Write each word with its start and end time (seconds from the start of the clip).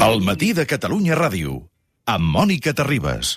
El 0.00 0.22
matí 0.24 0.54
de 0.56 0.64
Catalunya 0.64 1.12
Ràdio, 1.12 1.68
amb 2.08 2.24
Mònica 2.32 2.72
Terribas. 2.72 3.34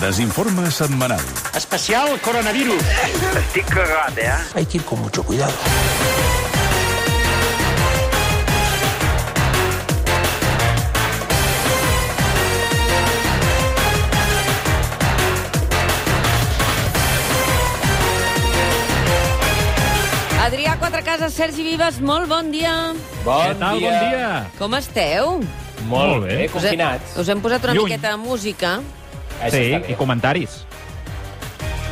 Desinforme 0.00 0.66
setmanal. 0.74 1.22
Especial 1.54 2.18
coronavirus. 2.26 2.82
Estic 3.38 3.70
cagat, 3.70 4.18
eh? 4.18 4.34
Hay 4.58 4.66
que 4.66 4.78
ir 4.78 4.84
con 4.84 4.98
mucho 5.06 5.22
cuidado. 5.22 5.54
Quatrecases, 21.12 21.36
Sergi 21.36 21.62
Vives, 21.62 21.98
molt 22.00 22.24
bon 22.24 22.46
dia. 22.48 22.70
Bon 23.20 23.42
Què 23.44 23.56
tal? 23.60 23.80
Bon 23.84 23.96
dia. 24.00 24.28
Com 24.56 24.72
esteu? 24.78 25.32
Molt 25.90 26.22
bé, 26.24 26.30
Us, 26.32 26.40
he, 26.40 26.46
confinats. 26.54 27.16
us 27.20 27.28
hem 27.28 27.40
posat 27.44 27.64
una 27.66 27.74
Lluny. 27.76 27.90
miqueta 27.90 28.14
de 28.14 28.16
música. 28.16 28.70
Sí, 29.50 29.58
i 29.76 29.80
bé. 29.82 29.96
comentaris. 29.98 30.62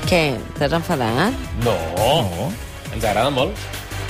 Què, 0.08 0.38
t'has 0.56 0.72
enfadat? 0.72 1.34
No, 1.66 1.74
No. 1.98 2.48
ens 2.94 3.04
agrada 3.04 3.28
molt. 3.28 3.52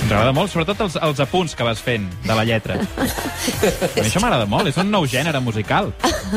Ens 0.01 0.11
agrada 0.13 0.31
molt, 0.31 0.49
sobretot 0.49 0.79
els, 0.79 0.95
els 0.95 1.19
apunts 1.19 1.55
que 1.55 1.63
vas 1.67 1.81
fent 1.81 2.07
de 2.23 2.33
la 2.33 2.45
lletra. 2.45 2.75
A 2.79 3.99
mi 3.99 4.07
això 4.07 4.21
m'agrada 4.21 4.45
molt, 4.45 4.67
és 4.71 4.77
un 4.77 4.89
nou 4.89 5.05
gènere 5.05 5.41
musical. 5.41 5.91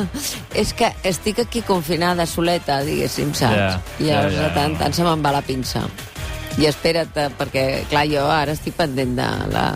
És 0.52 0.72
que 0.74 0.90
estic 1.04 1.38
aquí 1.38 1.62
confinada, 1.62 2.26
soleta, 2.26 2.80
diguéssim, 2.82 3.30
saps? 3.34 3.54
Ja, 3.54 3.80
I 4.00 4.08
ja, 4.10 4.16
llavors 4.16 4.34
ja. 4.34 4.48
de 4.48 4.50
tant, 4.58 4.76
tant 4.82 4.92
se 4.98 5.04
me'n 5.06 5.22
va 5.22 5.30
la 5.30 5.42
pinça. 5.46 5.86
I 6.58 6.68
espera't, 6.70 7.16
eh, 7.18 7.30
perquè, 7.34 7.64
clar, 7.90 8.04
jo 8.06 8.24
ara 8.30 8.54
estic 8.54 8.76
pendent 8.78 9.16
de 9.18 9.26
la 9.50 9.66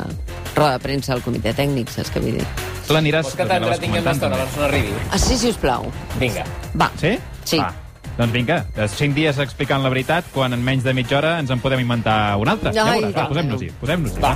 roda 0.55 0.77
de 0.77 0.83
premsa 0.85 1.15
del 1.15 1.25
comitè 1.25 1.53
tècnic, 1.57 1.91
saps 1.91 2.13
què 2.15 2.23
vull 2.23 2.39
dir? 2.39 2.47
L'aniràs 2.89 3.27
Vols 3.27 3.37
que 3.37 3.47
t'entretinguem 3.51 4.07
una 4.07 4.15
estona 4.15 4.39
abans 4.39 4.57
no 4.57 4.65
arribi? 4.65 4.95
Ah, 5.11 5.19
sí, 5.21 5.37
si 5.37 5.51
us 5.51 5.59
plau. 5.61 5.91
Vinga. 6.21 6.47
Va. 6.79 6.89
Sí? 7.01 7.19
Sí. 7.45 7.59
Va. 7.61 7.73
Doncs 8.19 8.35
vinga, 8.35 8.63
cinc 8.91 9.15
dies 9.15 9.39
explicant 9.39 9.85
la 9.85 9.91
veritat, 9.93 10.27
quan 10.35 10.55
en 10.57 10.65
menys 10.67 10.83
de 10.87 10.95
mitja 10.97 11.21
hora 11.21 11.37
ens 11.39 11.53
en 11.55 11.61
podem 11.63 11.85
inventar 11.85 12.35
una 12.41 12.57
altra. 12.57 12.73
Ja 12.75 12.89
Ai, 12.91 13.05
veuràs, 13.05 13.15
va, 13.15 13.29
posem-nos-hi. 13.31 13.71
Posem 13.79 14.09
Va. 14.23 14.35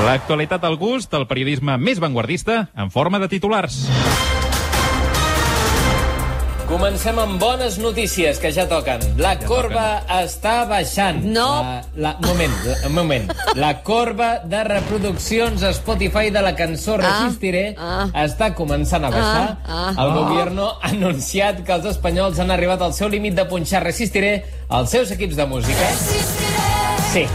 L'actualitat 0.00 0.64
al 0.64 0.78
gust 0.80 1.12
del 1.12 1.26
periodisme 1.28 1.76
més 1.76 2.00
vanguardista 2.00 2.70
en 2.72 2.88
forma 2.94 3.20
de 3.20 3.28
titulars. 3.28 3.82
Comencem 6.70 7.16
amb 7.18 7.40
bones 7.42 7.80
notícies, 7.82 8.38
que 8.38 8.52
ja 8.54 8.62
toquen. 8.70 9.02
La 9.18 9.32
corba 9.42 10.04
està 10.20 10.68
baixant. 10.70 11.16
No. 11.34 11.48
La, 11.66 11.80
la, 11.98 12.12
moment, 12.22 12.52
la, 12.62 12.76
un 12.86 12.94
moment. 12.94 13.24
La 13.58 13.72
corba 13.82 14.28
de 14.46 14.60
reproduccions 14.68 15.64
a 15.66 15.72
Spotify 15.74 16.30
de 16.30 16.44
la 16.46 16.52
cançó 16.54 16.94
Resistiré 17.00 17.64
ah. 17.74 18.06
està 18.22 18.52
començant 18.54 19.02
a 19.02 19.10
baixar. 19.10 19.48
Ah, 19.66 19.80
ah. 19.88 19.88
El 20.04 20.14
gobierno 20.14 20.68
ha 20.76 20.92
anunciat 20.94 21.64
que 21.66 21.74
els 21.74 21.90
espanyols 21.90 22.38
han 22.38 22.54
arribat 22.54 22.86
al 22.86 22.94
seu 22.94 23.10
límit 23.10 23.34
de 23.34 23.48
punxar 23.50 23.82
Resistiré 23.82 24.36
als 24.68 24.94
seus 24.94 25.10
equips 25.16 25.34
de 25.42 25.48
música. 25.50 25.90
Sí. 27.10 27.26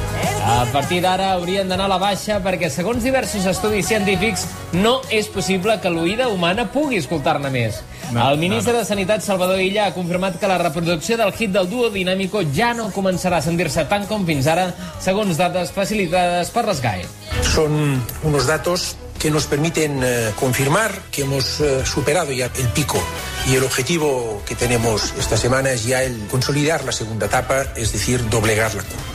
A 0.45 0.61
partir 0.72 1.02
d'ara 1.03 1.33
haurien 1.33 1.67
d'anar 1.67 1.89
a 1.89 1.94
la 1.97 2.00
baixa 2.00 2.38
perquè, 2.39 2.69
segons 2.72 3.03
diversos 3.03 3.44
estudis 3.52 3.91
científics, 3.91 4.45
no 4.78 5.02
és 5.11 5.28
possible 5.28 5.75
que 5.83 5.91
l'oïda 5.91 6.30
humana 6.31 6.69
pugui 6.72 7.03
escoltar-ne 7.03 7.52
més. 7.52 7.83
No, 8.14 8.30
el 8.31 8.38
ministre 8.38 8.73
no, 8.73 8.80
no. 8.80 8.84
de 8.84 8.89
Sanitat, 8.89 9.22
Salvador 9.22 9.61
Illa, 9.61 9.88
ha 9.88 9.94
confirmat 9.94 10.38
que 10.39 10.48
la 10.48 10.58
reproducció 10.61 11.17
del 11.17 11.34
hit 11.34 11.53
del 11.56 11.70
duo 11.70 11.89
dinàmico 11.89 12.44
ja 12.56 12.73
no 12.78 12.92
començarà 12.94 13.39
a 13.39 13.45
sentir-se 13.45 13.88
tant 13.89 14.06
com 14.09 14.25
fins 14.28 14.47
ara, 14.52 14.70
segons 15.02 15.38
dades 15.38 15.73
facilitades 15.75 16.52
per 16.53 16.66
les 16.70 16.84
GAE. 16.84 17.08
Son 17.44 18.02
unos 18.23 18.47
datos 18.47 18.95
que 19.20 19.31
nos 19.31 19.47
permiten 19.47 20.02
eh, 20.03 20.31
confirmar 20.36 20.91
que 21.12 21.24
hemos 21.24 21.59
eh, 21.59 21.85
superado 21.85 22.31
ya 22.31 22.46
el 22.46 22.68
pico 22.69 23.02
y 23.47 23.56
el 23.56 23.63
objetivo 23.63 24.44
que 24.46 24.56
tenemos 24.56 25.13
esta 25.18 25.38
semana 25.38 25.72
es 25.72 25.85
ya 25.85 26.03
el 26.03 26.28
consolidar 26.28 26.84
la 26.84 26.91
segunda 26.91 27.25
etapa, 27.25 27.63
es 27.75 27.91
decir, 27.91 28.30
doblegar 28.30 28.75
la 28.75 28.84
curva. 28.84 29.15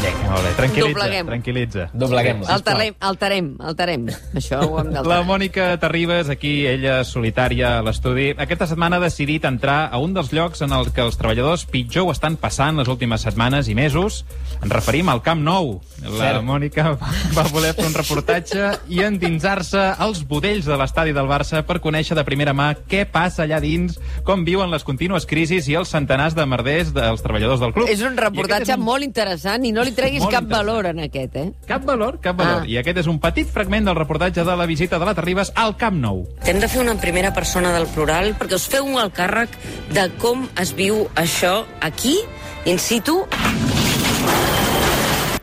Molt 0.00 0.44
bé, 0.46 0.50
tranquil·litza, 0.56 0.94
Dobleguem. 0.94 1.26
tranquil·litza. 1.28 1.82
Dobleguem-la. 1.92 2.54
Alterem, 2.54 2.94
alterem, 3.04 3.48
alterem. 3.60 4.06
Això 4.38 4.60
ho 4.64 4.78
hem 4.80 4.86
La 4.94 5.00
d'alterar. 5.02 5.24
Mònica 5.28 5.66
Terribas, 5.82 6.30
aquí, 6.32 6.66
ella 6.66 7.02
solitària 7.04 7.78
a 7.78 7.82
l'estudi, 7.84 8.30
aquesta 8.38 8.66
setmana 8.70 8.96
ha 8.96 9.00
decidit 9.04 9.44
entrar 9.44 9.90
a 9.92 9.98
un 10.00 10.14
dels 10.16 10.32
llocs 10.32 10.62
en 10.64 10.72
el 10.72 10.88
que 10.96 11.02
els 11.04 11.18
treballadors 11.20 11.66
pitjor 11.68 12.06
ho 12.08 12.14
estan 12.14 12.38
passant 12.40 12.78
les 12.80 12.88
últimes 12.88 13.20
setmanes 13.26 13.68
i 13.68 13.74
mesos. 13.74 14.24
Ens 14.62 14.72
referim 14.72 15.08
al 15.12 15.20
Camp 15.26 15.42
Nou. 15.44 15.80
La 16.00 16.16
Cert. 16.16 16.44
Mònica 16.48 16.94
va, 16.96 17.10
va 17.36 17.44
voler 17.52 17.74
fer 17.76 17.84
un 17.90 17.94
reportatge 17.94 18.70
i 18.88 19.02
endinsar-se 19.04 19.82
als 20.00 20.22
budells 20.26 20.64
de 20.64 20.78
l'estadi 20.80 21.12
del 21.12 21.28
Barça 21.28 21.60
per 21.66 21.80
conèixer 21.84 22.16
de 22.16 22.24
primera 22.24 22.54
mà 22.56 22.70
què 22.88 23.04
passa 23.10 23.44
allà 23.44 23.60
dins, 23.60 23.98
com 24.24 24.46
viuen 24.48 24.70
les 24.72 24.84
contínues 24.86 25.26
crisis 25.28 25.68
i 25.68 25.76
els 25.76 25.92
centenars 25.92 26.34
de 26.38 26.46
merders 26.48 26.94
dels 26.96 27.20
treballadors 27.20 27.60
del 27.60 27.74
club. 27.76 27.88
És 27.92 28.00
un 28.00 28.14
I 28.16 28.24
reportatge 28.24 28.72
és 28.72 28.78
un- 28.78 28.84
molt 28.84 29.04
interessant 29.04 29.64
i 29.66 29.72
no 29.72 29.82
li 29.84 29.89
treguis 29.96 30.22
Molt 30.24 30.34
cap 30.34 30.46
valor 30.50 30.86
en 30.90 31.00
aquest, 31.04 31.36
eh? 31.36 31.46
Cap 31.68 31.84
valor, 31.88 32.20
cap 32.20 32.36
valor. 32.38 32.62
Ah. 32.64 32.68
I 32.68 32.78
aquest 32.80 33.02
és 33.02 33.08
un 33.10 33.18
petit 33.22 33.48
fragment 33.48 33.86
del 33.88 33.96
reportatge 33.98 34.44
de 34.46 34.56
la 34.56 34.66
visita 34.66 34.98
de 34.98 35.08
la 35.08 35.14
Terribas 35.14 35.52
al 35.54 35.76
Camp 35.80 36.00
Nou. 36.00 36.24
Hem 36.44 36.60
de 36.60 36.68
fer 36.68 36.80
una 36.82 36.94
primera 37.00 37.32
persona 37.36 37.72
del 37.76 37.86
plural 37.94 38.34
perquè 38.40 38.58
us 38.58 38.66
feu 38.70 38.88
el 39.00 39.12
càrrec 39.16 39.54
de 39.94 40.08
com 40.22 40.48
es 40.60 40.74
viu 40.76 41.06
això 41.20 41.64
aquí, 41.80 42.18
in 42.64 42.78
situ. 42.78 43.24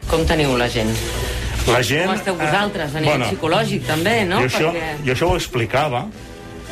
Com 0.07 0.23
teniu 0.27 0.55
la 0.57 0.69
gent? 0.71 0.91
La 1.67 1.81
gent... 1.83 2.07
Com 2.07 2.15
esteu 2.15 2.37
vosaltres, 2.39 2.93
a 2.95 3.01
nivell 3.03 3.25
psicològic, 3.27 3.83
també, 3.87 4.21
no? 4.27 4.39
Jo 4.45 4.47
això, 4.47 4.69
Perquè- 4.71 5.03
jo 5.03 5.15
això 5.17 5.31
ho 5.33 5.35
explicava. 5.35 6.05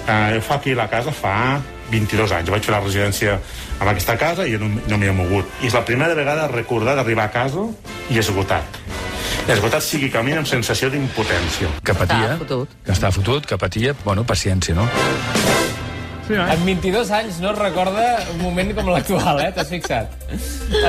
Eh, 0.06 0.36
jo 0.36 0.42
fa 0.46 0.56
aquí 0.62 0.72
a 0.72 0.80
la 0.80 0.88
casa 0.88 1.12
fa 1.12 1.60
22 1.92 2.32
anys. 2.32 2.50
Vaig 2.54 2.64
fer 2.64 2.76
la 2.76 2.80
residència 2.84 3.40
en 3.82 3.88
aquesta 3.92 4.18
casa 4.18 4.48
i 4.48 4.58
no, 4.62 4.70
no 4.88 4.98
m'hi 5.00 5.10
he 5.12 5.16
mogut. 5.16 5.50
I 5.62 5.70
és 5.72 5.76
la 5.78 5.84
primera 5.88 6.16
vegada 6.18 6.48
recordar 6.52 6.96
d'arribar 6.96 7.30
a 7.30 7.34
casa 7.34 7.68
i 8.10 8.20
esgotat. 8.22 8.80
Esgotat 9.46 9.84
sigui 9.86 10.10
camí 10.10 10.34
amb 10.34 10.50
sensació 10.50 10.90
d'impotència. 10.90 11.70
que 11.86 11.94
patia, 11.94 12.40
que 12.40 12.92
està 12.96 13.12
fotut, 13.14 13.46
que 13.46 13.58
patia, 13.62 13.94
bueno, 14.04 14.26
paciència, 14.26 14.74
no? 14.74 14.90
Sí, 16.28 16.34
no? 16.34 16.46
En 16.50 16.64
22 16.66 17.12
anys 17.14 17.40
no 17.40 17.52
es 17.52 17.58
recorda 17.60 18.06
un 18.34 18.40
moment 18.42 18.72
com 18.74 18.88
l'actual, 18.90 19.44
eh? 19.44 19.52
T'has 19.54 19.70
fixat? 19.70 20.10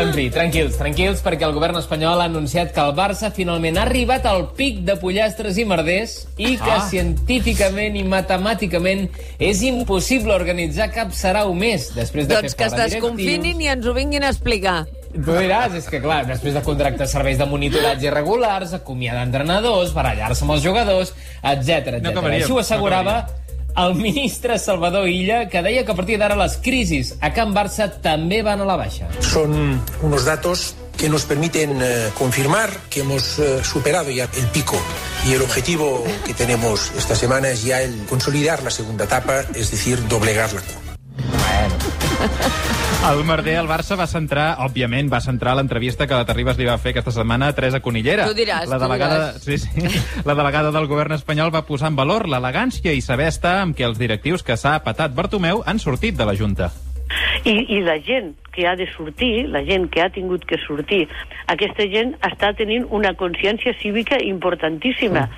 En 0.01 0.13
fi, 0.17 0.31
tranquils, 0.33 0.79
tranquils, 0.81 1.21
perquè 1.25 1.45
el 1.45 1.53
govern 1.53 1.77
espanyol 1.77 2.23
ha 2.25 2.29
anunciat 2.31 2.73
que 2.73 2.81
el 2.81 2.95
Barça 2.97 3.29
finalment 3.37 3.77
ha 3.77 3.85
arribat 3.85 4.25
al 4.31 4.47
pic 4.57 4.81
de 4.89 4.97
pollastres 4.97 5.61
i 5.61 5.67
merders 5.69 6.17
i 6.41 6.57
que 6.57 6.73
Ah. 6.73 6.81
científicament 6.89 7.97
i 8.01 8.05
matemàticament 8.05 9.11
és 9.39 9.61
impossible 9.63 10.33
organitzar 10.33 10.91
cap 10.91 11.13
sarau 11.13 11.53
més 11.55 11.91
després 11.95 12.27
de 12.29 12.41
Doncs 12.41 12.55
que 12.55 12.65
fer 12.65 12.67
es 12.67 12.73
fora 12.73 12.89
desconfinin 12.89 13.61
i 13.61 13.69
ens 13.77 13.87
ho 13.87 13.93
vinguin 13.93 14.25
a 14.25 14.31
explicar. 14.33 14.87
Tu 15.13 15.33
diràs, 15.33 15.73
és 15.77 15.87
que 15.89 16.01
clar, 16.01 16.27
després 16.27 16.53
de 16.55 16.63
contractar 16.63 17.07
serveis 17.09 17.39
de 17.39 17.47
monitoratge 17.49 18.09
irregulars, 18.09 18.73
acomiadar 18.73 19.23
entrenadors, 19.25 19.93
barallar-se 19.93 20.45
amb 20.45 20.53
els 20.53 20.63
jugadors, 20.65 21.13
etc. 21.43 22.01
No 22.03 22.21
Així 22.21 22.51
ho 22.51 22.57
no 22.57 22.61
assegurava 22.61 23.27
el 23.77 23.95
ministre 23.95 24.59
Salvador 24.59 25.09
Illa, 25.09 25.49
que 25.49 25.63
deia 25.63 25.85
que 25.85 25.93
a 25.93 25.99
partir 25.99 26.19
d'ara 26.19 26.37
les 26.39 26.57
crisis 26.65 27.15
a 27.21 27.33
Can 27.37 27.53
Barça 27.55 27.91
també 28.03 28.43
van 28.43 28.61
a 28.65 28.69
la 28.69 28.77
baixa. 28.81 29.09
Son 29.21 29.81
unos 30.03 30.25
datos 30.25 30.75
que 30.97 31.09
nos 31.09 31.25
permiten 31.25 31.79
eh, 31.83 32.09
confirmar 32.17 32.71
que 32.89 33.01
hemos 33.01 33.39
eh, 33.39 33.63
superado 33.63 34.11
ya 34.11 34.25
el 34.25 34.47
pico 34.49 34.81
y 35.27 35.35
el 35.35 35.43
objetivo 35.43 36.03
que 36.25 36.33
tenemos 36.33 36.91
esta 36.97 37.15
semana 37.15 37.51
es 37.51 37.65
ya 37.65 37.83
el 37.83 38.07
consolidar 38.07 38.63
la 38.63 38.71
segunda 38.71 39.05
etapa, 39.05 39.41
es 39.55 39.71
decir, 39.71 40.01
doblegar 40.09 40.53
la 40.55 40.63
curva. 40.63 40.97
El 43.07 43.23
merder 43.23 43.55
al 43.61 43.69
Barça 43.71 43.95
va 43.95 44.09
centrar, 44.11 44.57
òbviament, 44.65 45.07
va 45.07 45.21
centrar 45.23 45.53
l'entrevista 45.55 46.09
que 46.11 46.17
la 46.19 46.27
Terribas 46.27 46.57
li 46.59 46.67
va 46.67 46.75
fer 46.83 46.91
aquesta 46.91 47.13
setmana 47.15 47.53
a 47.53 47.55
Teresa 47.55 47.79
Conillera. 47.79 48.25
Tu 48.27 48.35
diràs, 48.41 48.67
la 48.67 48.81
tu 48.81 48.83
delegada, 48.83 49.21
diràs. 49.37 49.45
Sí, 49.45 49.59
sí. 49.63 50.23
La 50.27 50.35
delegada 50.35 50.73
del 50.75 50.89
govern 50.91 51.15
espanyol 51.15 51.53
va 51.55 51.63
posar 51.69 51.93
en 51.93 52.01
valor 52.01 52.27
l'elegància 52.27 52.91
i 52.91 53.05
saber 53.05 53.29
estar 53.31 53.61
amb 53.61 53.79
què 53.79 53.87
els 53.87 54.01
directius 54.03 54.43
que 54.43 54.59
s'ha 54.59 54.81
patat 54.83 55.15
Bartomeu 55.15 55.63
han 55.71 55.79
sortit 55.79 56.19
de 56.19 56.27
la 56.27 56.35
Junta. 56.35 56.73
I, 57.47 57.55
I 57.77 57.79
la 57.87 58.01
gent 58.03 58.33
que 58.51 58.67
ha 58.67 58.75
de 58.75 58.89
sortir, 58.91 59.47
la 59.55 59.63
gent 59.63 59.87
que 59.95 60.03
ha 60.03 60.11
tingut 60.11 60.43
que 60.43 60.59
sortir, 60.67 61.05
aquesta 61.47 61.87
gent 61.93 62.17
està 62.27 62.51
tenint 62.59 62.89
una 62.91 63.15
consciència 63.15 63.77
cívica 63.79 64.19
importantíssima. 64.19 65.29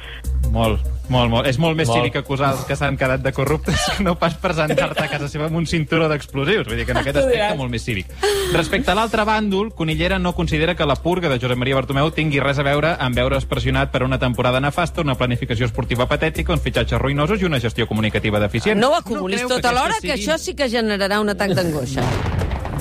Molt, 0.54 0.80
molt, 1.08 1.30
molt. 1.30 1.46
És 1.48 1.58
molt 1.58 1.76
més 1.76 1.88
Molt. 1.88 1.98
cívic 1.98 2.16
acusar 2.20 2.52
els 2.54 2.64
que 2.68 2.76
s'han 2.76 2.96
quedat 3.00 3.22
de 3.24 3.32
corruptes 3.32 3.80
que 3.96 4.04
no 4.04 4.16
pas 4.20 4.34
presentar-te 4.38 5.04
a 5.04 5.08
casa 5.10 5.28
seva 5.28 5.46
amb 5.48 5.56
un 5.56 5.66
cinturó 5.66 6.08
d'explosius. 6.08 6.66
Vull 6.68 6.76
dir 6.76 6.86
que 6.86 6.94
en 6.96 7.00
aquest 7.02 7.20
aspecte 7.22 7.56
molt 7.58 7.72
més 7.72 7.84
cívic. 7.84 8.12
Respecte 8.52 8.92
a 8.92 8.96
l'altre 8.98 9.24
bàndol, 9.28 9.72
Conillera 9.74 10.18
no 10.18 10.34
considera 10.36 10.74
que 10.76 10.86
la 10.86 10.96
purga 10.96 11.28
de 11.28 11.38
Josep 11.40 11.58
Maria 11.58 11.78
Bartomeu 11.78 12.10
tingui 12.14 12.40
res 12.40 12.58
a 12.58 12.66
veure 12.66 12.94
amb 12.98 13.16
veure's 13.16 13.46
pressionat 13.48 13.92
per 13.92 14.02
una 14.06 14.18
temporada 14.18 14.60
nefasta, 14.60 15.02
una 15.02 15.16
planificació 15.18 15.68
esportiva 15.68 16.08
patètica, 16.08 16.52
uns 16.52 16.64
fitxatges 16.64 17.00
ruïnosos 17.00 17.42
i 17.42 17.48
una 17.48 17.60
gestió 17.60 17.86
comunicativa 17.86 18.40
deficient. 18.40 18.80
No 18.80 18.92
ho 18.92 18.98
acumulis 18.98 19.44
creu 19.44 19.56
tot 19.56 19.70
alhora, 19.70 19.98
aquesta 19.98 20.06
que 20.06 20.18
això 20.20 20.38
sí 20.38 20.54
que 20.54 20.68
generarà 20.68 21.20
un 21.20 21.32
atac 21.34 21.56
d'angoixa. 21.58 22.04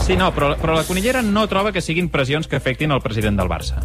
Sí, 0.04 0.16
no, 0.16 0.30
però, 0.32 0.54
però 0.56 0.76
la 0.78 0.86
Conillera 0.88 1.22
no 1.22 1.48
troba 1.52 1.74
que 1.76 1.82
siguin 1.82 2.08
pressions 2.10 2.48
que 2.48 2.56
afectin 2.56 2.94
el 2.96 3.02
president 3.04 3.40
del 3.40 3.50
Barça. 3.52 3.82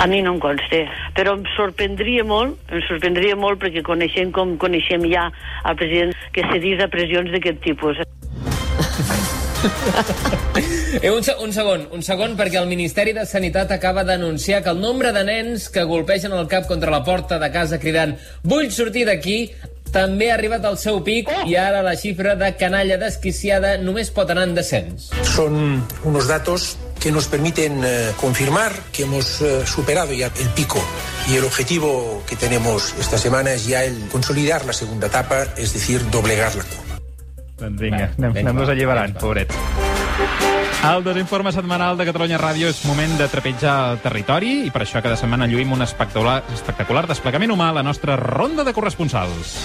A 0.00 0.06
mi 0.06 0.22
no 0.22 0.32
em 0.34 0.40
consta, 0.40 0.80
però 1.14 1.34
em 1.36 1.44
sorprendria 1.56 2.24
molt, 2.24 2.56
em 2.72 2.80
sorprendria 2.88 3.36
molt 3.36 3.60
perquè 3.62 3.82
coneixem 3.86 4.32
com 4.32 4.56
coneixem 4.58 5.04
ja 5.12 5.28
el 5.68 5.76
president 5.76 6.14
que 6.32 6.42
cedís 6.52 6.80
a 6.82 6.88
pressions 6.88 7.30
d'aquest 7.30 7.60
tipus. 7.62 8.00
Eh, 11.00 11.10
un, 11.10 11.22
se- 11.22 11.36
un 11.40 11.52
segon, 11.54 11.86
un 11.94 12.02
segon, 12.02 12.34
perquè 12.36 12.58
el 12.60 12.66
Ministeri 12.66 13.12
de 13.14 13.22
Sanitat 13.26 13.70
acaba 13.72 14.02
d'anunciar 14.04 14.62
que 14.64 14.70
el 14.74 14.80
nombre 14.80 15.12
de 15.14 15.22
nens 15.24 15.68
que 15.70 15.84
golpegen 15.86 16.32
el 16.34 16.48
cap 16.50 16.66
contra 16.66 16.90
la 16.90 17.04
porta 17.04 17.38
de 17.38 17.50
casa 17.54 17.78
cridant 17.78 18.16
«Vull 18.42 18.70
sortir 18.74 19.06
d'aquí!» 19.06 19.52
també 19.92 20.30
ha 20.30 20.34
arribat 20.38 20.64
al 20.64 20.78
seu 20.80 21.02
pic 21.04 21.28
i 21.46 21.54
ara 21.60 21.82
la 21.84 21.92
xifra 22.00 22.32
de 22.40 22.48
canalla 22.56 22.96
desquiciada 22.96 23.74
només 23.78 24.08
pot 24.10 24.30
anar 24.32 24.46
en 24.48 24.54
descens. 24.56 25.10
Son 25.22 25.82
unos 26.08 26.28
datos 26.28 26.78
que 27.02 27.10
nos 27.10 27.26
permiten 27.26 27.82
eh, 27.84 28.12
confirmar 28.20 28.72
que 28.92 29.02
hemos 29.02 29.40
eh, 29.42 29.66
superado 29.66 30.12
ya 30.12 30.26
el 30.26 30.48
pico 30.50 30.78
y 31.28 31.34
el 31.34 31.44
objetivo 31.44 32.22
que 32.28 32.36
tenemos 32.36 32.94
esta 33.00 33.18
semana 33.18 33.52
es 33.52 33.66
ya 33.66 33.82
el 33.82 34.06
consolidar 34.08 34.64
la 34.64 34.72
segunda 34.72 35.08
etapa, 35.08 35.42
es 35.56 35.72
decir, 35.72 36.08
doblegar 36.10 36.54
la 36.54 36.62
curva. 36.62 37.00
Doncs 37.58 37.80
vinga, 37.80 38.06
anem, 38.18 38.36
anem-nos 38.44 38.68
va, 38.68 38.72
alliberant, 38.72 39.16
va. 39.16 39.20
pobrets. 39.20 39.54
El 40.82 41.02
desinforme 41.04 41.50
setmanal 41.54 41.98
de 41.98 42.06
Catalunya 42.06 42.38
Ràdio 42.38 42.70
és 42.70 42.84
moment 42.86 43.18
de 43.18 43.26
trepitjar 43.30 43.74
el 43.90 44.00
territori 44.02 44.54
i 44.68 44.70
per 44.74 44.84
això 44.86 45.02
cada 45.02 45.18
setmana 45.18 45.50
lluïm 45.50 45.74
un 45.74 45.82
espectacular, 45.82 46.40
espectacular 46.54 47.08
desplegament 47.10 47.54
humà 47.54 47.70
a 47.70 47.80
la 47.80 47.86
nostra 47.86 48.14
ronda 48.18 48.62
de 48.62 48.74
corresponsals. 48.74 49.58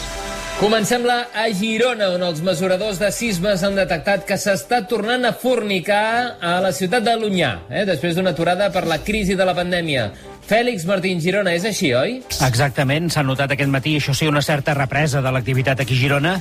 Comencem-la 0.58 1.28
a 1.38 1.44
Girona, 1.54 2.08
on 2.16 2.24
els 2.26 2.40
mesuradors 2.42 2.98
de 2.98 3.12
sismes 3.14 3.62
han 3.62 3.76
detectat 3.78 4.24
que 4.26 4.40
s'està 4.42 4.80
tornant 4.90 5.28
a 5.30 5.32
fornicar 5.38 6.40
a 6.42 6.56
la 6.66 6.72
ciutat 6.74 7.06
de 7.06 7.14
Lunyà, 7.14 7.52
eh, 7.70 7.84
després 7.86 8.18
d'una 8.18 8.34
aturada 8.34 8.72
per 8.74 8.88
la 8.90 8.98
crisi 9.06 9.38
de 9.38 9.46
la 9.46 9.54
pandèmia. 9.54 10.08
Fèlix 10.50 10.88
Martín 10.90 11.22
Girona, 11.22 11.54
és 11.54 11.68
així, 11.70 11.94
oi? 11.94 12.24
Exactament, 12.42 13.12
s'ha 13.14 13.22
notat 13.22 13.54
aquest 13.54 13.70
matí, 13.70 14.00
això 14.02 14.18
sí, 14.18 14.26
una 14.26 14.42
certa 14.42 14.74
represa 14.74 15.22
de 15.22 15.32
l'activitat 15.32 15.86
aquí 15.86 15.94
a 15.94 16.02
Girona. 16.02 16.40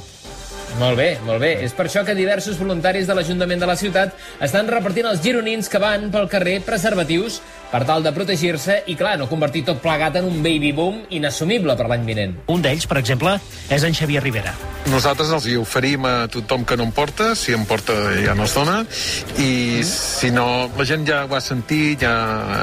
Molt 0.76 0.98
bé, 0.98 1.18
molt 1.24 1.40
bé. 1.40 1.54
És 1.64 1.72
per 1.72 1.86
això 1.86 2.02
que 2.04 2.14
diversos 2.16 2.58
voluntaris 2.60 3.06
de 3.08 3.14
l'Ajuntament 3.16 3.62
de 3.62 3.68
la 3.68 3.76
ciutat 3.80 4.16
estan 4.44 4.68
repartint 4.68 5.06
als 5.08 5.22
gironins 5.24 5.70
que 5.72 5.80
van 5.80 6.10
pel 6.12 6.28
carrer 6.28 6.58
preservatius 6.66 7.38
per 7.70 7.82
tal 7.88 8.04
de 8.04 8.12
protegir-se 8.14 8.82
i, 8.86 8.96
clar, 8.98 9.16
no 9.20 9.28
convertir 9.30 9.64
tot 9.66 9.80
plegat 9.82 10.18
en 10.20 10.28
un 10.28 10.42
baby 10.44 10.72
boom 10.76 11.02
inassumible 11.16 11.76
per 11.76 11.88
l'any 11.90 12.06
vinent. 12.06 12.36
Un 12.52 12.62
d'ells, 12.64 12.86
per 12.88 12.98
exemple, 13.00 13.36
és 13.72 13.86
en 13.86 13.96
Xavier 13.96 14.22
Rivera. 14.24 14.54
Nosaltres 14.90 15.32
els 15.34 15.48
hi 15.50 15.56
oferim 15.58 16.04
a 16.06 16.14
tothom 16.32 16.64
que 16.64 16.76
no 16.78 16.86
en 16.86 16.92
porta, 16.94 17.32
si 17.34 17.54
en 17.56 17.66
porta 17.66 17.96
ja 18.22 18.36
no 18.38 18.46
es 18.46 18.54
dona, 18.54 18.78
i 19.42 19.82
si 19.86 20.30
no, 20.34 20.46
la 20.78 20.86
gent 20.86 21.06
ja 21.08 21.24
ho 21.26 21.34
ha 21.34 21.42
sentit, 21.42 22.04
ja 22.06 22.14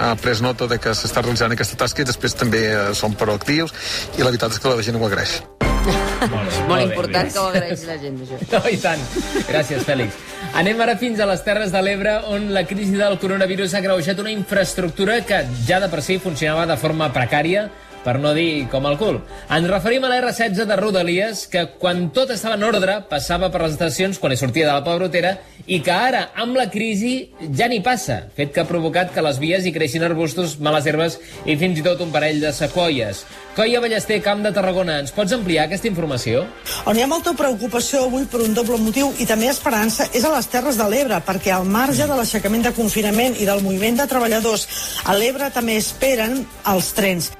ha 0.10 0.14
pres 0.22 0.44
nota 0.46 0.70
de 0.72 0.80
que 0.80 0.96
s'està 0.96 1.24
realitzant 1.24 1.56
aquesta 1.56 1.80
tasca 1.84 2.04
i 2.04 2.08
després 2.08 2.38
també 2.40 2.64
eh, 2.70 2.86
són 2.96 3.18
proactius 3.20 3.76
i 4.18 4.24
la 4.24 4.32
veritat 4.32 4.56
és 4.56 4.64
que 4.64 4.72
la 4.72 4.86
gent 4.86 5.00
ho 5.00 5.06
agraeix. 5.10 5.42
Molt 5.84 6.84
important 6.84 7.32
que 7.32 7.40
ho 7.40 7.48
agraeixi 7.52 7.88
la 7.90 7.98
gent, 8.02 8.20
això. 8.24 8.40
No, 8.54 8.62
i 8.72 8.80
tant. 8.82 9.02
Gràcies, 9.50 9.84
Fèlix. 9.88 10.20
Anem 10.60 10.82
ara 10.86 10.96
fins 11.02 11.20
a 11.20 11.28
les 11.30 11.44
Terres 11.44 11.74
de 11.74 11.82
l'Ebre, 11.84 12.18
on 12.32 12.52
la 12.56 12.66
crisi 12.70 12.96
del 13.00 13.18
coronavirus 13.22 13.74
ha 13.76 13.84
greujat 13.84 14.20
una 14.24 14.32
infraestructura 14.34 15.20
que 15.28 15.44
ja 15.68 15.82
de 15.84 15.90
per 15.92 16.04
si 16.06 16.20
funcionava 16.24 16.68
de 16.70 16.78
forma 16.80 17.10
precària, 17.16 17.68
per 18.04 18.18
no 18.20 18.34
dir 18.36 18.68
com 18.72 18.86
el 18.90 18.98
cul. 19.00 19.20
Ens 19.50 19.70
referim 19.72 20.04
a 20.06 20.12
l'R16 20.12 20.68
de 20.70 20.78
Rodalies, 20.80 21.48
que 21.52 21.66
quan 21.80 22.10
tot 22.16 22.32
estava 22.36 22.58
en 22.60 22.68
ordre 22.68 23.00
passava 23.10 23.50
per 23.52 23.64
les 23.64 23.78
estacions 23.78 24.20
quan 24.20 24.34
hi 24.34 24.40
sortia 24.40 24.68
de 24.68 24.74
la 24.74 24.84
Pobrotera 24.86 25.38
i 25.66 25.80
que 25.84 25.94
ara, 25.96 26.26
amb 26.36 26.58
la 26.60 26.68
crisi, 26.72 27.30
ja 27.56 27.70
n'hi 27.72 27.80
passa, 27.84 28.26
fet 28.36 28.52
que 28.52 28.64
ha 28.64 28.68
provocat 28.68 29.14
que 29.16 29.24
les 29.24 29.40
vies 29.40 29.64
hi 29.66 29.72
creixin 29.76 30.04
arbustos, 30.04 30.58
males 30.60 30.88
herbes 30.90 31.20
i 31.46 31.56
fins 31.60 31.80
i 31.80 31.86
tot 31.86 32.02
un 32.04 32.12
parell 32.12 32.42
de 32.44 32.52
sequoies. 32.56 33.24
Coia 33.56 33.80
Ballester, 33.80 34.20
Camp 34.26 34.44
de 34.44 34.52
Tarragona, 34.52 34.98
ens 35.04 35.14
pots 35.16 35.36
ampliar 35.36 35.68
aquesta 35.68 35.88
informació? 35.88 36.44
On 36.90 36.98
hi 36.98 37.06
ha 37.06 37.10
molta 37.10 37.36
preocupació 37.38 38.08
avui 38.08 38.26
per 38.28 38.42
un 38.44 38.58
doble 38.58 38.80
motiu 38.82 39.14
i 39.24 39.28
també 39.30 39.48
esperança 39.52 40.10
és 40.12 40.26
a 40.26 40.34
les 40.34 40.50
Terres 40.52 40.80
de 40.80 40.90
l'Ebre, 40.90 41.22
perquè 41.24 41.54
al 41.56 41.70
marge 41.70 42.10
de 42.10 42.18
l'aixecament 42.18 42.68
de 42.68 42.74
confinament 42.76 43.40
i 43.40 43.48
del 43.48 43.64
moviment 43.64 44.02
de 44.02 44.10
treballadors, 44.10 44.68
a 45.06 45.16
l'Ebre 45.16 45.54
també 45.54 45.78
esperen 45.80 46.42
els 46.74 46.92
trens. 46.98 47.32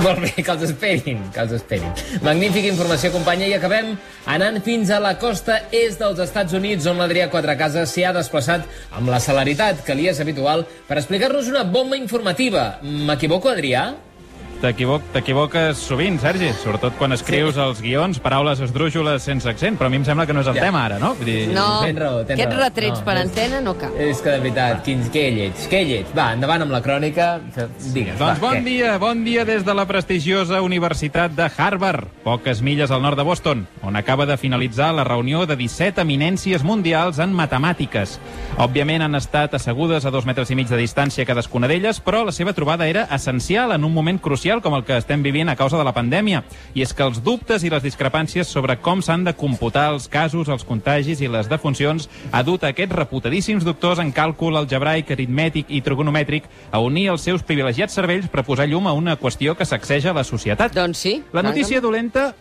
Molt 0.04 0.20
bé, 0.22 0.30
que 0.40 0.52
els 0.54 0.62
esperin, 0.64 1.18
que 1.34 1.42
els 1.42 1.50
esperin. 1.58 1.90
Magnífica 2.24 2.70
informació, 2.70 3.10
companya, 3.12 3.48
i 3.50 3.56
acabem 3.56 3.92
anant 4.32 4.60
fins 4.64 4.88
a 4.94 5.00
la 5.02 5.12
costa 5.20 5.58
est 5.76 6.00
dels 6.00 6.22
Estats 6.24 6.56
Units, 6.56 6.88
on 6.88 7.00
l'Adrià 7.02 7.28
Quatrecases 7.32 7.92
s'hi 7.92 8.06
ha 8.08 8.14
desplaçat 8.16 8.64
amb 8.96 9.12
la 9.12 9.20
celeritat 9.20 9.84
que 9.84 9.96
li 9.98 10.08
és 10.08 10.20
habitual 10.22 10.64
per 10.88 10.96
explicar-nos 11.00 11.50
una 11.52 11.66
bomba 11.68 12.00
informativa. 12.00 12.78
M'equivoco, 12.80 13.52
Adrià? 13.52 13.90
T'equivoques 14.60 15.76
sovint, 15.80 16.18
Sergi, 16.20 16.50
sobretot 16.60 16.92
quan 16.98 17.14
escrius 17.16 17.54
sí. 17.56 17.60
els 17.62 17.78
guions, 17.80 18.18
paraules 18.20 18.60
esdrújoles 18.60 19.22
sense 19.24 19.48
accent, 19.48 19.78
però 19.80 19.88
a 19.88 19.92
mi 19.92 19.96
em 20.00 20.04
sembla 20.04 20.26
que 20.28 20.34
no 20.36 20.42
és 20.42 20.46
el 20.50 20.54
Ja. 20.58 20.66
tema 20.66 20.82
ara, 20.84 20.98
no? 20.98 21.14
Vull 21.14 21.24
dir... 21.26 21.48
No, 21.54 21.80
Tens 21.84 21.98
raó, 21.98 22.18
tens 22.26 22.36
aquests 22.40 22.54
raó. 22.56 22.64
retrets 22.68 22.98
No, 22.98 23.04
per 23.06 23.14
és- 23.16 23.22
antena 23.22 23.60
no 23.60 23.74
cal. 23.78 23.94
És 23.98 24.20
que, 24.20 24.30
de 24.30 24.38
veritat, 24.40 24.82
quins, 24.84 25.08
que 25.08 25.30
lleig, 25.32 25.54
que 25.70 25.80
lleig. 25.84 26.06
Va, 26.16 26.32
endavant 26.34 26.62
amb 26.62 26.72
la 26.72 26.82
crònica. 26.82 27.40
Digues, 27.94 28.18
Doncs 28.18 28.20
va, 28.20 28.48
bon 28.48 28.58
què? 28.58 28.64
dia, 28.64 28.98
bon 28.98 29.24
dia 29.24 29.44
des 29.46 29.64
de 29.64 29.74
la 29.74 29.86
prestigiosa 29.86 30.60
Universitat 30.60 31.32
de 31.32 31.48
Harvard, 31.56 32.08
poques 32.22 32.60
milles 32.60 32.90
al 32.90 33.00
nord 33.02 33.16
de 33.16 33.22
Boston, 33.24 33.66
on 33.82 33.96
acaba 33.96 34.26
de 34.26 34.36
finalitzar 34.36 34.92
la 34.94 35.04
reunió 35.04 35.46
de 35.46 35.56
17 35.56 36.02
eminències 36.02 36.62
mundials 36.62 37.18
en 37.18 37.32
matemàtiques. 37.32 38.18
Òbviament 38.58 39.02
han 39.02 39.14
estat 39.14 39.54
assegudes 39.54 40.04
a 40.04 40.10
dos 40.10 40.26
metres 40.26 40.50
i 40.50 40.54
mig 40.54 40.68
de 40.68 40.76
distància 40.76 41.24
cadascuna 41.24 41.66
d'elles, 41.66 42.00
però 42.04 42.24
la 42.26 42.32
seva 42.32 42.52
trobada 42.52 42.86
era 42.86 43.08
essencial 43.10 43.72
en 43.72 43.84
un 43.84 43.94
moment 43.94 44.20
crucial 44.20 44.49
com 44.58 44.74
el 44.74 44.82
que 44.82 44.96
estem 44.98 45.22
vivint 45.22 45.48
a 45.48 45.54
causa 45.54 45.78
de 45.78 45.86
la 45.86 45.94
pandèmia. 45.94 46.42
I 46.74 46.82
és 46.82 46.90
que 46.90 47.06
els 47.06 47.22
dubtes 47.22 47.62
i 47.62 47.70
les 47.70 47.86
discrepàncies 47.86 48.50
sobre 48.50 48.74
com 48.82 48.98
s'han 49.06 49.22
de 49.28 49.36
computar 49.38 49.86
els 49.94 50.10
casos, 50.10 50.50
els 50.50 50.66
contagis 50.66 51.22
i 51.22 51.30
les 51.30 51.46
defuncions 51.46 52.10
ha 52.34 52.42
dut 52.42 52.66
a 52.66 52.74
aquests 52.74 52.98
reputadíssims 52.98 53.64
doctors 53.64 54.02
en 54.02 54.10
càlcul 54.10 54.58
algebraic, 54.58 55.14
aritmètic 55.14 55.70
i 55.70 55.80
trigonomètric 55.86 56.50
a 56.74 56.82
unir 56.82 57.06
els 57.14 57.22
seus 57.22 57.46
privilegiats 57.46 57.94
cervells 57.94 58.26
per 58.26 58.42
posar 58.42 58.66
llum 58.66 58.90
a 58.90 58.98
una 58.98 59.14
qüestió 59.16 59.54
que 59.54 59.68
sacseja 59.68 60.16
la 60.16 60.26
societat. 60.26 60.74
Doncs 60.74 60.98
sí. 60.98 61.20
La 61.32 61.46
notícia 61.46 61.80
dolenta 61.80 62.32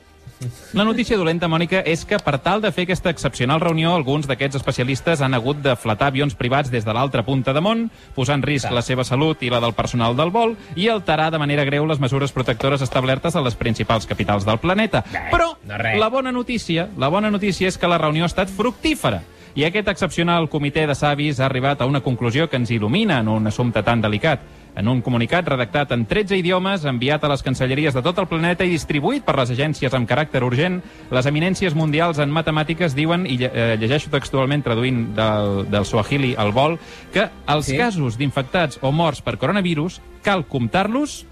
la 0.74 0.86
notícia 0.86 1.18
dolenta, 1.18 1.50
Mònica, 1.51 1.81
és 1.83 2.06
que 2.07 2.19
per 2.24 2.38
tal 2.39 2.62
de 2.63 2.71
fer 2.71 2.86
aquesta 2.88 3.12
excepcional 3.12 3.59
reunió, 3.59 3.91
alguns 3.95 4.27
d'aquests 4.30 4.59
especialistes 4.62 5.21
han 5.21 5.33
hagut 5.36 5.59
de 5.63 5.75
flatar 5.75 6.07
avions 6.13 6.36
privats 6.39 6.71
des 6.71 6.86
de 6.86 6.94
l'altra 6.95 7.25
punta 7.27 7.53
de 7.53 7.63
món, 7.63 7.88
posar 8.15 8.38
en 8.39 8.45
risc 8.45 8.71
la 8.71 8.83
seva 8.86 9.03
salut 9.03 9.44
i 9.44 9.51
la 9.51 9.59
del 9.59 9.75
personal 9.75 10.15
del 10.15 10.31
vol 10.31 10.55
i 10.75 10.88
alterar 10.88 11.29
de 11.31 11.41
manera 11.41 11.65
greu 11.67 11.88
les 11.89 12.00
mesures 12.00 12.31
protectores 12.31 12.81
establertes 12.86 13.36
a 13.36 13.43
les 13.43 13.58
principals 13.60 14.08
capitals 14.08 14.48
del 14.48 14.62
planeta. 14.63 15.03
Però 15.31 15.51
no 15.67 15.81
res. 15.81 16.00
la 16.00 16.10
bona 16.10 16.31
notícia, 16.31 16.89
la 16.98 17.10
bona 17.10 17.31
notícia 17.31 17.67
és 17.67 17.77
que 17.77 17.88
la 17.88 17.98
reunió 17.98 18.24
ha 18.24 18.31
estat 18.31 18.50
fructífera. 18.50 19.24
I 19.55 19.65
aquest 19.65 19.89
excepcional 19.89 20.48
comitè 20.48 20.86
de 20.88 20.96
savis 20.96 21.39
ha 21.39 21.48
arribat 21.50 21.81
a 21.81 21.88
una 21.89 22.03
conclusió 22.05 22.48
que 22.48 22.55
ens 22.55 22.69
il·lumina 22.72 23.19
en 23.19 23.27
un 23.27 23.48
assumpte 23.50 23.81
tan 23.84 24.01
delicat. 24.01 24.46
En 24.79 24.88
un 24.88 25.01
comunicat 25.03 25.43
redactat 25.43 25.91
en 25.91 26.05
13 26.07 26.38
idiomes, 26.39 26.86
enviat 26.88 27.24
a 27.25 27.29
les 27.33 27.41
cancelleries 27.43 27.93
de 27.98 28.03
tot 28.05 28.17
el 28.21 28.29
planeta 28.31 28.63
i 28.63 28.71
distribuït 28.71 29.25
per 29.27 29.36
les 29.36 29.51
agències 29.51 29.91
amb 29.98 30.07
caràcter 30.07 30.39
urgent, 30.48 30.77
les 31.12 31.27
eminències 31.27 31.75
mundials 31.75 32.21
en 32.24 32.31
matemàtiques 32.31 32.95
diuen, 32.95 33.25
i 33.27 33.36
eh, 33.43 33.75
llegeixo 33.81 34.12
textualment 34.13 34.63
traduint 34.63 35.09
del, 35.17 35.65
del 35.67 35.88
Swahili 35.89 36.31
al 36.39 36.53
vol, 36.55 36.77
que 37.12 37.27
els 37.51 37.67
Sí? 37.67 37.75
casos 37.77 38.15
d'infectats 38.17 38.79
o 38.81 38.93
morts 38.95 39.19
per 39.21 39.36
coronavirus 39.38 40.00
cal 40.24 40.45
comptar-los 40.48 41.25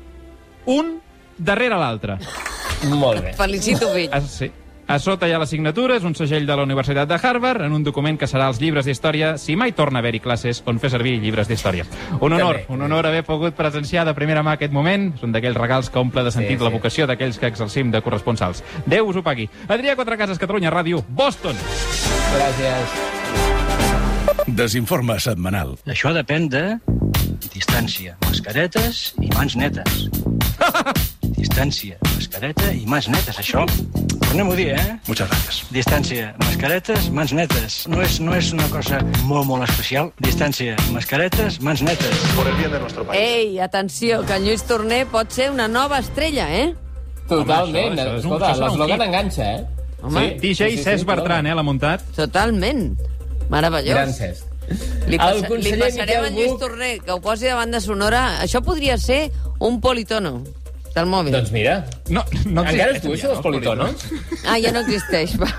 un 0.68 0.98
darrere 1.38 1.80
l'altre. 1.80 2.18
Molt 2.92 3.24
bé. 3.24 3.34
Felicito, 3.40 3.88
fill. 3.96 4.12
A, 4.12 4.20
sí. 4.22 4.52
A 4.88 5.00
sota 5.04 5.28
hi 5.28 5.34
ha 5.36 5.40
la 5.42 5.46
signatura, 5.46 5.98
és 6.00 6.06
un 6.08 6.14
segell 6.16 6.46
de 6.48 6.56
la 6.56 6.64
Universitat 6.64 7.10
de 7.10 7.18
Harvard, 7.20 7.60
en 7.66 7.74
un 7.76 7.84
document 7.84 8.16
que 8.18 8.28
serà 8.30 8.46
als 8.48 8.62
llibres 8.62 8.86
d'història 8.88 9.34
si 9.38 9.58
mai 9.60 9.74
torna 9.76 10.00
a 10.00 10.02
haver-hi 10.02 10.22
classes 10.24 10.62
on 10.66 10.80
fer 10.80 10.90
servir 10.94 11.18
llibres 11.20 11.50
d'història. 11.50 11.84
Un 12.22 12.32
honor, 12.38 12.62
També. 12.62 12.66
un 12.72 12.82
honor 12.86 13.06
haver 13.10 13.26
pogut 13.28 13.54
presenciar 13.58 14.06
de 14.08 14.14
primera 14.16 14.44
mà 14.48 14.54
aquest 14.56 14.72
moment. 14.72 15.10
És 15.18 15.24
un 15.28 15.34
d'aquells 15.36 15.60
regals 15.60 15.90
que 15.92 16.00
omple 16.00 16.24
de 16.24 16.32
sentit 16.32 16.56
Sí, 16.58 16.64
la 16.64 16.70
sí. 16.72 16.76
vocació 16.78 17.06
d'aquells 17.06 17.38
que 17.38 17.48
exercim 17.52 17.92
de 17.92 18.02
corresponsals. 18.02 18.64
Déu 18.86 19.08
us 19.12 19.18
ho 19.20 19.24
pagui. 19.24 19.50
Adrià 19.68 19.96
Quatrecases, 20.00 20.40
Catalunya 20.40 20.72
Ràdio, 20.72 21.04
Boston. 21.10 21.56
Gràcies. 22.38 22.96
Desinforme 24.48 25.20
setmanal. 25.20 25.76
Això 25.86 26.14
depèn 26.16 26.48
de 26.48 26.64
distància, 27.52 28.16
mascaretes 28.24 29.14
i 29.20 29.28
mans 29.36 29.58
netes. 29.60 30.08
distància, 31.38 31.98
mascareta 32.16 32.72
i 32.72 32.86
mans 32.88 33.10
netes, 33.12 33.38
això. 33.44 33.66
Tornem-ho 34.28 34.52
a 34.52 34.56
dir, 34.56 34.68
eh? 34.76 35.00
Muchas 35.08 35.30
gracias. 35.30 35.64
Distància, 35.72 36.34
mascaretes, 36.44 37.10
mans 37.16 37.32
netes. 37.34 37.78
No 37.88 38.02
és, 38.04 38.18
no 38.20 38.34
és 38.36 38.50
una 38.54 38.68
cosa 38.70 39.00
molt, 39.24 39.48
molt 39.48 39.64
especial. 39.70 40.10
Distància, 40.20 40.76
mascaretes, 40.92 41.62
mans 41.64 41.82
netes. 41.82 42.26
Por 42.36 42.48
el 42.52 42.56
bien 42.60 42.72
de 42.72 42.80
nuestro 42.82 43.06
país. 43.08 43.22
Ei, 43.22 43.60
atenció, 43.64 44.20
que 44.28 44.36
en 44.36 44.44
Lluís 44.46 44.66
Torner 44.68 45.06
pot 45.08 45.32
ser 45.32 45.50
una 45.52 45.68
nova 45.72 46.00
estrella, 46.04 46.50
eh? 46.60 46.74
Totalment. 47.30 47.94
Home, 47.94 48.02
això- 48.02 48.12
això 48.12 48.20
Escolta, 48.20 48.52
l'eslògan 48.58 49.02
enganxa, 49.08 49.48
eh? 49.56 49.66
Home, 50.04 50.20
Sí, 50.30 50.40
DJ 50.44 50.78
Cesc 50.84 51.06
Bertran, 51.08 51.48
eh, 51.48 51.56
l'ha 51.56 51.64
muntat. 51.64 52.04
Totalment. 52.16 52.98
Meravellós. 53.50 53.96
Gran 53.96 54.14
Cesc. 54.14 54.44
Li, 55.08 55.18
passa, 55.18 55.48
li 55.56 55.72
passarem 55.80 56.22
Miquel 56.22 56.26
a 56.26 56.30
Lluís 56.36 56.60
Torner, 56.60 57.00
que 57.00 57.12
ho 57.12 57.22
posi 57.22 57.46
de 57.46 57.54
banda 57.54 57.80
sonora. 57.80 58.42
Això 58.44 58.62
podria 58.62 58.98
ser 58.98 59.32
un 59.60 59.80
politono 59.80 60.44
del 60.98 61.08
mòbil. 61.12 61.32
Doncs 61.38 61.54
mira. 61.56 61.78
No, 62.10 62.26
no 62.50 62.66
Encara 62.66 62.92
existeix 62.92 62.98
és 62.98 63.06
tu, 63.06 63.14
això, 63.14 63.22
ja, 63.22 63.30
dels 63.30 63.38
els 63.38 63.46
politonos? 63.46 64.10
Ah, 64.46 64.58
ja 64.64 64.74
no 64.76 64.84
existeix. 64.84 65.38
Va. 65.42 65.50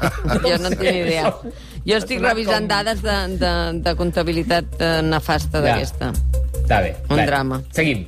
Jo 0.44 0.58
no 0.60 0.68
en 0.72 0.76
tinc 0.76 0.92
idea. 0.92 1.32
Jo 1.88 1.96
estic 2.02 2.20
revisant 2.20 2.66
dades 2.68 3.00
de, 3.06 3.16
de, 3.40 3.54
de 3.86 3.96
comptabilitat 3.96 4.78
eh, 4.82 4.92
nefasta 5.08 5.62
Ja. 5.62 5.66
d'aquesta. 5.72 6.12
Està 6.64 6.82
bé. 6.84 6.94
Un 7.08 7.16
Bé, 7.16 7.26
drama. 7.30 7.62
Seguim. 7.72 8.06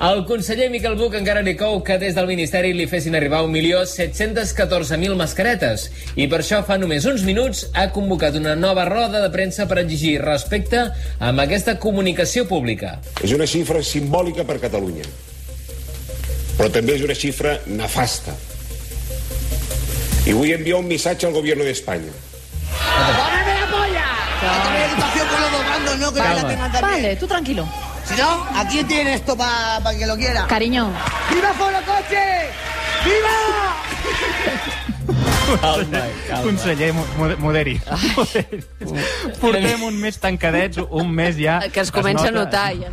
El 0.00 0.22
conseller 0.24 0.70
Miquel 0.72 0.94
Buch 0.96 1.12
encara 1.18 1.42
li 1.44 1.52
cou 1.60 1.82
que 1.84 1.98
des 2.00 2.14
del 2.16 2.24
Ministeri 2.26 2.70
li 2.72 2.86
fessin 2.88 3.14
arribar 3.18 3.42
1.714.000 3.44 5.12
mascaretes 5.18 5.84
i 6.16 6.24
per 6.30 6.40
això 6.40 6.62
fa 6.64 6.78
només 6.80 7.04
uns 7.04 7.20
minuts 7.28 7.66
ha 7.76 7.90
convocat 7.92 8.38
una 8.40 8.54
nova 8.56 8.86
roda 8.88 9.20
de 9.20 9.28
premsa 9.34 9.66
per 9.68 9.82
exigir 9.82 10.14
respecte 10.24 10.86
amb 11.20 11.44
aquesta 11.44 11.76
comunicació 11.78 12.46
pública. 12.48 12.96
És 13.20 13.36
una 13.36 13.44
xifra 13.46 13.82
simbòlica 13.84 14.46
per 14.48 14.56
Catalunya, 14.64 15.04
però 16.56 16.70
també 16.72 16.96
és 16.96 17.02
una 17.06 17.14
xifra 17.14 17.58
nefasta. 17.66 18.34
I 20.26 20.32
vull 20.36 20.50
enviar 20.52 20.78
un 20.78 20.86
missatge 20.86 21.26
al 21.26 21.32
gobierno 21.32 21.64
de 21.64 21.72
España. 21.72 22.12
¡Póngame 22.70 23.60
la 23.60 23.66
polla! 23.70 24.06
Esta 24.40 24.76
es 24.76 24.92
educación 24.92 25.28
con 25.28 25.40
los 25.40 25.52
dos 25.52 25.64
bandos, 25.64 25.98
¿no? 25.98 26.12
Que 26.12 26.18
ya 26.18 26.34
la 26.34 26.48
tengan 26.48 26.72
también. 26.72 27.02
Vale, 27.02 27.16
tú 27.16 27.26
tranquilo. 27.26 27.68
Si 28.06 28.14
no, 28.14 28.46
aquí 28.54 28.84
tiene 28.84 29.14
esto 29.14 29.36
para 29.36 29.94
que 29.96 30.06
lo 30.06 30.16
quiera. 30.16 30.46
Cariño. 30.46 30.92
¡Viva 31.30 31.52
Forocoche! 31.54 32.48
¡Viva! 33.04 33.76
Calma. 35.60 36.02
Conseller, 36.42 36.92
mo- 36.94 37.06
mo- 37.18 37.36
moderi. 37.38 37.80
moderi. 38.16 38.60
Portem 39.40 39.82
un 39.82 39.96
mes 40.00 40.18
tancadets, 40.20 40.78
un 40.90 41.10
mes 41.10 41.36
ja... 41.38 41.58
Que 41.72 41.80
es 41.80 41.90
comença 41.90 42.28
a 42.28 42.30
nota- 42.30 42.70
notar. 42.74 42.92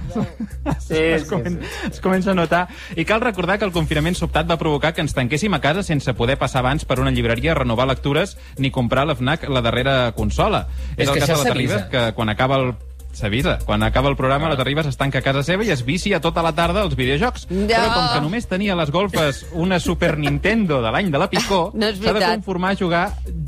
Ja. 0.65 0.75
Sí, 0.81 0.97
es, 0.97 1.23
comen 1.29 1.59
es 1.89 1.99
comença 2.03 2.31
a 2.31 2.35
notar. 2.35 2.67
I 2.95 3.05
cal 3.05 3.21
recordar 3.21 3.57
que 3.59 3.65
el 3.67 3.71
confinament 3.75 4.17
sobtat 4.19 4.49
va 4.49 4.57
provocar 4.59 4.93
que 4.93 5.01
ens 5.05 5.13
tanquéssim 5.15 5.53
a 5.55 5.61
casa 5.63 5.83
sense 5.83 6.11
poder 6.17 6.37
passar 6.37 6.59
abans 6.65 6.83
per 6.85 6.99
una 6.99 7.11
llibreria 7.11 7.53
a 7.53 7.59
renovar 7.61 7.87
lectures 7.87 8.37
ni 8.57 8.71
comprar 8.71 9.05
a 9.05 9.11
l'FNAC 9.13 9.47
la 9.49 9.61
darrera 9.61 10.11
consola. 10.17 10.67
És 10.97 11.07
És, 11.07 11.11
que 11.11 11.19
el 11.19 11.25
cas 11.25 11.29
de 11.29 11.37
la 11.43 11.49
Terribas, 11.53 11.83
que 11.91 12.03
quan 12.17 12.29
acaba 12.29 12.57
el 12.57 12.73
S'avisa. 13.17 13.57
Quan 13.65 13.81
acaba 13.81 14.09
el 14.11 14.15
programa, 14.15 14.47
la 14.51 14.57
Terribas 14.59 14.85
es 14.85 14.97
tanca 14.97 15.19
a 15.19 15.25
casa 15.25 15.41
seva 15.43 15.65
i 15.65 15.71
es 15.73 15.81
vicia 15.85 16.19
tota 16.21 16.43
la 16.45 16.51
tarda 16.53 16.83
als 16.85 16.93
videojocs. 16.95 17.47
Ja. 17.49 17.79
Però 17.81 17.87
com 17.95 18.07
que 18.13 18.21
només 18.21 18.45
tenia 18.47 18.75
a 18.75 18.77
les 18.77 18.91
golfes 18.93 19.45
una 19.57 19.79
Super 19.81 20.17
Nintendo 20.21 20.81
de 20.83 20.91
l'any 20.93 21.09
de 21.11 21.17
la 21.17 21.29
Picó, 21.31 21.71
No 21.73 21.87
s'ha 21.89 21.97
de 21.97 22.11
veritat. 22.13 22.35
conformar 22.37 22.71
a 22.75 22.79
jugar... 22.79 23.05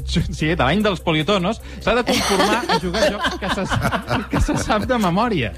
Sí, 0.10 0.48
de 0.56 0.58
l'any 0.58 0.82
dels 0.82 1.04
politonos, 1.06 1.60
s'ha 1.86 1.94
de 1.94 2.04
conformar 2.08 2.64
a 2.66 2.80
jugar 2.82 3.04
jocs 3.14 3.36
que 3.38 3.50
se, 3.54 3.66
sap- 3.70 4.30
que 4.32 4.42
se 4.42 4.56
sap 4.58 4.88
de 4.90 4.98
memòria. 4.98 5.52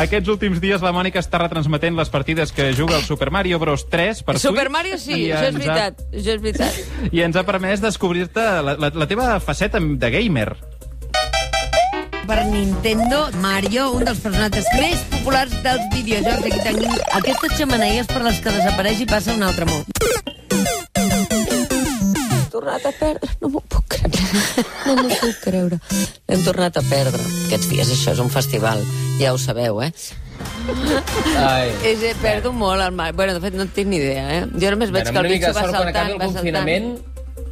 Aquests 0.00 0.30
últims 0.32 0.60
dies 0.62 0.80
la 0.80 0.92
Mònica 0.96 1.20
està 1.20 1.42
retransmetent 1.42 1.98
les 1.98 2.08
partides 2.08 2.54
que 2.56 2.70
juga 2.78 2.96
el 2.96 3.04
Super 3.04 3.28
Mario 3.34 3.58
Bros 3.60 3.84
3 3.92 4.22
per 4.24 4.38
Super 4.38 4.62
Switch 4.64 4.72
Mario 4.72 4.96
sí, 5.02 5.26
això 5.28 5.50
és 5.50 5.54
ens 5.54 5.66
ha- 5.66 5.74
veritat. 5.74 6.02
Això 6.14 6.34
és 6.38 6.40
veritat. 6.40 6.80
I 7.16 7.22
ens 7.26 7.36
ha 7.36 7.44
permès 7.44 7.82
descobrir-te 7.84 8.46
la, 8.64 8.76
la, 8.80 8.92
la 8.94 9.06
teva 9.10 9.34
faceta 9.44 9.80
de 9.80 10.10
gamer. 10.16 10.54
Per 12.30 12.46
Nintendo, 12.46 13.28
Mario, 13.42 13.88
un 13.90 14.04
dels 14.06 14.20
personatges 14.22 14.68
més 14.78 15.00
populars 15.10 15.50
dels 15.64 15.88
videojocs. 15.90 16.44
Aquí 16.46 16.60
tenim 16.62 16.92
aquestes 17.18 17.56
xamaneies 17.58 18.06
per 18.06 18.20
les 18.22 18.38
que 18.44 18.52
desapareix 18.54 19.02
i 19.02 19.06
passa 19.10 19.34
un 19.34 19.42
altre 19.42 19.66
món. 19.66 19.82
tornat 22.54 22.86
a 22.86 22.92
perdre, 23.00 23.34
no 23.42 23.50
m'ho 23.50 23.64
puc 23.66 23.96
creure. 23.96 24.64
No 24.86 24.94
m'ho 25.00 25.10
puc 25.10 25.42
creure. 25.42 25.80
L'hem 26.30 26.46
tornat 26.46 26.78
a 26.78 26.86
perdre. 26.86 27.26
Aquests 27.48 27.70
dies 27.72 27.92
això 27.98 28.14
és 28.14 28.22
un 28.22 28.30
festival, 28.30 28.86
ja 29.18 29.34
ho 29.34 29.38
sabeu, 29.48 29.82
eh? 29.82 29.90
Ai. 31.40 31.70
És, 31.82 32.04
eh, 32.06 32.14
perdo 32.22 32.52
molt 32.54 32.84
el 32.84 32.94
mar. 32.94 33.12
Bueno, 33.14 33.34
de 33.34 33.42
fet, 33.42 33.58
no 33.58 33.66
en 33.66 33.74
tinc 33.74 33.90
ni 33.90 33.98
idea, 33.98 34.26
eh? 34.38 34.42
Jo 34.54 34.70
només 34.76 34.94
veig 34.94 35.10
Bueno, 35.10 35.10
que 35.10 35.18
amb 35.18 35.18
el 35.18 35.26
una 35.26 35.34
mica 35.34 35.48
bitxo 35.48 35.50
de 35.50 35.58
va 35.58 35.66
sort, 35.66 35.74
quan 35.74 35.82
saltant, 35.82 35.96
acabi 35.96 36.12
el 36.12 36.20
va 36.20 36.32
saltant. 36.38 37.09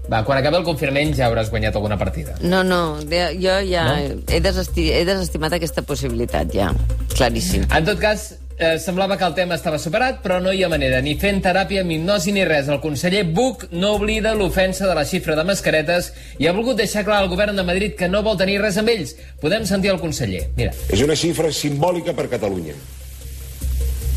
Va, 0.09 0.23
quan 0.25 0.39
acabi 0.41 0.57
el 0.57 0.65
confinament 0.65 1.15
ja 1.15 1.27
hauràs 1.29 1.51
guanyat 1.53 1.75
alguna 1.77 1.99
partida. 2.01 2.35
No, 2.41 2.63
no, 2.65 2.97
de- 3.05 3.35
jo 3.37 3.59
ja 3.69 3.85
No? 3.85 4.21
he, 4.27 4.41
desesti 4.41 4.91
he 4.93 5.05
desestimat 5.05 5.53
aquesta 5.53 5.83
possibilitat, 5.83 6.53
ja. 6.55 6.73
Claríssim. 7.15 7.67
En 7.77 7.85
tot 7.85 7.99
cas, 8.01 8.35
eh, 8.59 8.79
semblava 8.79 9.19
que 9.19 9.25
el 9.25 9.35
tema 9.35 9.55
estava 9.55 9.79
superat, 9.79 10.23
però 10.23 10.41
no 10.41 10.51
hi 10.53 10.63
ha 10.65 10.69
manera. 10.69 11.03
Ni 11.03 11.15
fent 11.21 11.43
teràpia, 11.45 11.85
ni 11.85 11.97
hipnosi, 11.97 12.33
ni 12.33 12.45
res. 12.45 12.69
El 12.69 12.81
conseller 12.81 13.25
Buch 13.25 13.67
no 13.71 13.93
oblida 13.97 14.33
l'ofensa 14.35 14.87
de 14.89 14.95
la 14.95 15.05
xifra 15.05 15.37
de 15.37 15.45
mascaretes 15.45 16.13
i 16.39 16.47
ha 16.49 16.53
volgut 16.53 16.77
deixar 16.79 17.05
clar 17.05 17.19
al 17.23 17.29
govern 17.29 17.55
de 17.57 17.63
Madrid 17.63 17.95
que 17.95 18.09
no 18.09 18.23
vol 18.23 18.39
tenir 18.39 18.61
res 18.63 18.79
amb 18.79 18.89
ells. 18.89 19.15
Podem 19.41 19.67
sentir 19.67 19.91
el 19.91 20.01
conseller. 20.01 20.49
Mira. 20.57 20.73
És 20.89 21.03
una 21.03 21.15
xifra 21.17 21.53
simbòlica 21.53 22.15
per 22.17 22.29
Catalunya, 22.31 22.75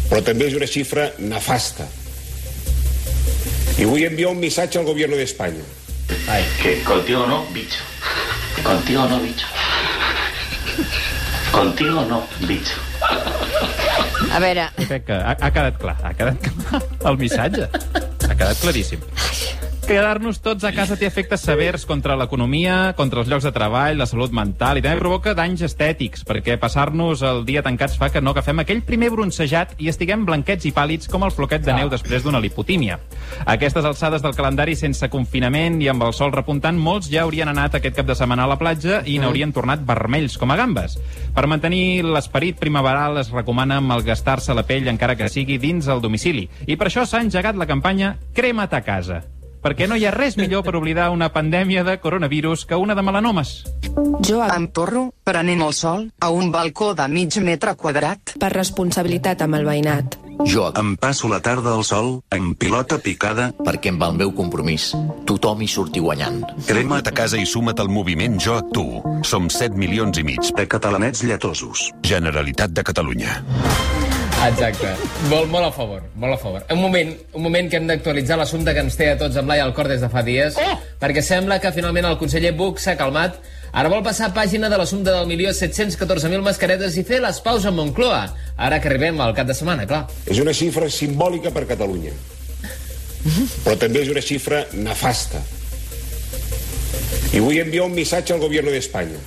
però 0.09 0.23
també 0.23 0.47
és 0.47 0.55
una 0.55 0.67
xifra 0.67 1.11
nefasta. 1.19 1.85
I 3.79 3.85
vull 3.85 4.03
enviar 4.03 4.29
un 4.31 4.39
missatge 4.39 4.77
al 4.79 4.85
gobierno 4.85 5.15
de 5.17 5.23
Ai. 6.27 6.43
Que 6.61 6.81
contigo 6.83 7.25
no, 7.27 7.45
bicho. 7.51 7.79
Contigo 8.63 9.07
no, 9.07 9.19
bicho. 9.19 9.47
Contigo 11.51 12.05
no, 12.05 12.27
bicho. 12.41 12.77
A 14.31 14.39
veure, 14.39 14.69
Crec 14.87 15.05
que 15.05 15.13
ha, 15.13 15.35
ha 15.35 15.51
quedat 15.51 15.77
clar, 15.81 15.97
ha 16.03 16.13
quedat 16.15 16.39
clar 16.45 16.81
el 17.09 17.17
missatge. 17.17 17.67
Ha 18.29 18.35
quedat 18.35 18.61
claríssim. 18.61 19.01
Quedar-nos 19.91 20.37
tots 20.39 20.63
a 20.63 20.69
casa 20.71 20.95
té 20.95 21.03
efectes 21.03 21.41
severs 21.43 21.81
contra 21.83 22.15
l'economia, 22.15 22.93
contra 22.95 23.19
els 23.19 23.27
llocs 23.27 23.43
de 23.43 23.49
treball, 23.51 23.97
la 23.99 24.05
salut 24.07 24.31
mental 24.31 24.77
i 24.79 24.83
també 24.85 25.01
provoca 25.01 25.33
danys 25.35 25.65
estètics, 25.67 26.21
perquè 26.23 26.55
passar-nos 26.61 27.19
el 27.27 27.41
dia 27.43 27.59
tancats 27.65 27.97
fa 27.99 28.07
que 28.07 28.21
no 28.23 28.31
agafem 28.31 28.61
aquell 28.63 28.79
primer 28.87 29.09
bronzejat 29.11 29.73
i 29.83 29.89
estiguem 29.91 30.23
blanquets 30.23 30.69
i 30.69 30.71
pàl·lids 30.71 31.11
com 31.11 31.25
el 31.27 31.33
floquet 31.35 31.65
de 31.65 31.75
neu 31.75 31.91
després 31.91 32.23
d'una 32.23 32.39
lipotímia. 32.39 33.01
A 33.41 33.57
aquestes 33.57 33.89
alçades 33.89 34.23
del 34.23 34.37
calendari 34.37 34.77
sense 34.79 35.09
confinament 35.11 35.81
i 35.83 35.91
amb 35.91 36.07
el 36.07 36.15
sol 36.15 36.31
repuntant, 36.31 36.79
molts 36.79 37.11
ja 37.11 37.25
haurien 37.25 37.51
anat 37.51 37.75
aquest 37.75 37.99
cap 37.99 38.07
de 38.07 38.15
setmana 38.15 38.47
a 38.47 38.53
la 38.53 38.59
platja 38.63 39.01
i 39.03 39.17
n'haurien 39.19 39.51
tornat 39.51 39.83
vermells 39.83 40.39
com 40.39 40.55
a 40.55 40.59
gambes. 40.61 40.95
Per 41.35 41.45
mantenir 41.51 42.05
l'esperit 42.07 42.63
primaveral 42.63 43.19
es 43.25 43.33
recomana 43.35 43.83
malgastar-se 43.83 44.55
la 44.55 44.63
pell 44.63 44.87
encara 44.87 45.19
que 45.19 45.27
sigui 45.27 45.59
dins 45.59 45.91
el 45.91 45.99
domicili. 45.99 46.47
I 46.63 46.79
per 46.79 46.87
això 46.87 47.03
s'ha 47.03 47.25
engegat 47.27 47.59
la 47.59 47.67
campanya 47.67 48.15
Crema't 48.31 48.79
a 48.79 48.83
casa 48.87 49.21
perquè 49.61 49.87
no 49.87 49.97
hi 49.97 50.05
ha 50.05 50.15
res 50.15 50.37
millor 50.37 50.65
per 50.65 50.75
oblidar 50.79 51.11
una 51.13 51.31
pandèmia 51.33 51.83
de 51.87 51.97
coronavirus 52.01 52.65
que 52.65 52.79
una 52.79 52.95
de 52.95 53.05
melanomes. 53.05 53.61
Jo 54.25 54.41
em 54.45 54.67
torro, 54.73 55.11
prenent 55.23 55.61
el 55.61 55.73
sol, 55.73 56.09
a 56.19 56.29
un 56.29 56.51
balcó 56.51 56.93
de 56.95 57.07
mig 57.07 57.37
metre 57.41 57.75
quadrat. 57.75 58.35
Per 58.41 58.51
responsabilitat 58.53 59.41
amb 59.45 59.59
el 59.59 59.65
veïnat. 59.67 60.17
Jo 60.45 60.71
em 60.77 60.95
passo 60.97 61.29
la 61.29 61.39
tarda 61.41 61.75
al 61.75 61.83
sol, 61.85 62.21
en 62.33 62.53
pilota 62.55 62.97
picada. 62.97 63.51
Perquè 63.61 63.91
amb 63.93 64.05
el 64.07 64.15
meu 64.21 64.31
compromís, 64.37 64.91
tothom 65.29 65.61
hi 65.61 65.69
surti 65.69 66.01
guanyant. 66.01 66.41
Crema't 66.67 67.11
a 67.11 67.15
casa 67.15 67.37
i 67.37 67.45
suma't 67.45 67.81
al 67.81 67.91
moviment 67.93 68.39
Jo 68.41 68.57
Actuo. 68.61 69.03
Som 69.23 69.49
7 69.49 69.77
milions 69.77 70.17
i 70.17 70.25
mig. 70.25 70.53
De 70.57 70.67
catalanets 70.67 71.23
lletosos. 71.23 71.91
Generalitat 72.01 72.73
de 72.73 72.83
Catalunya. 72.83 73.37
Exacte. 74.41 74.89
Molt, 75.29 75.51
molt 75.53 75.67
a 75.67 75.71
favor, 75.73 76.01
molt 76.17 76.33
a 76.33 76.37
favor. 76.41 76.63
Un 76.73 76.79
moment, 76.81 77.11
un 77.37 77.43
moment 77.45 77.67
que 77.69 77.77
hem 77.77 77.85
d'actualitzar 77.85 78.39
l'assumpte 78.39 78.73
que 78.73 78.81
ens 78.81 78.95
té 78.97 79.11
a 79.11 79.17
tots 79.19 79.37
amb 79.37 79.51
l'ai 79.51 79.61
al 79.61 79.73
cor 79.77 79.89
des 79.91 80.01
de 80.01 80.09
fa 80.09 80.23
dies, 80.25 80.55
oh! 80.57 80.77
perquè 81.01 81.21
sembla 81.25 81.59
que 81.61 81.69
finalment 81.75 82.07
el 82.09 82.17
conseller 82.17 82.55
Buch 82.57 82.81
s'ha 82.81 82.95
calmat. 82.97 83.37
Ara 83.71 83.91
vol 83.93 84.01
passar 84.03 84.31
pàgina 84.33 84.67
de 84.71 84.79
l'assumpte 84.81 85.13
del 85.13 85.29
milió 85.29 85.51
714.000 85.53 86.41
mascaretes 86.43 86.97
i 86.97 87.03
fer 87.07 87.21
les 87.21 87.37
paus 87.45 87.67
a 87.69 87.71
Moncloa, 87.71 88.23
ara 88.57 88.79
que 88.81 88.89
arribem 88.89 89.21
al 89.21 89.35
cap 89.37 89.47
de 89.47 89.55
setmana, 89.55 89.85
clar. 89.87 90.07
És 90.25 90.41
una 90.41 90.55
xifra 90.57 90.89
simbòlica 90.91 91.53
per 91.53 91.67
Catalunya, 91.69 92.15
però 93.61 93.77
també 93.77 94.01
és 94.01 94.09
una 94.11 94.25
xifra 94.25 94.65
nefasta. 94.73 95.43
I 97.31 97.39
vull 97.39 97.61
enviar 97.61 97.85
un 97.85 97.93
missatge 97.95 98.33
al 98.33 98.41
gobierno 98.41 98.73
de 98.73 98.81
España. 98.81 99.21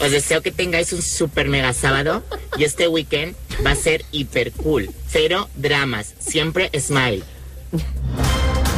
Os 0.00 0.10
deseo 0.12 0.42
que 0.42 0.52
tengáis 0.52 0.92
un 0.92 1.02
super 1.02 1.48
mega 1.48 1.72
sábado 1.72 2.22
y 2.56 2.64
este 2.64 2.86
weekend 2.88 3.34
va 3.66 3.72
a 3.72 3.74
ser 3.74 4.04
hiper 4.12 4.52
cool. 4.52 4.88
Cero 5.08 5.48
dramas, 5.56 6.14
siempre 6.20 6.70
smile. 6.78 7.22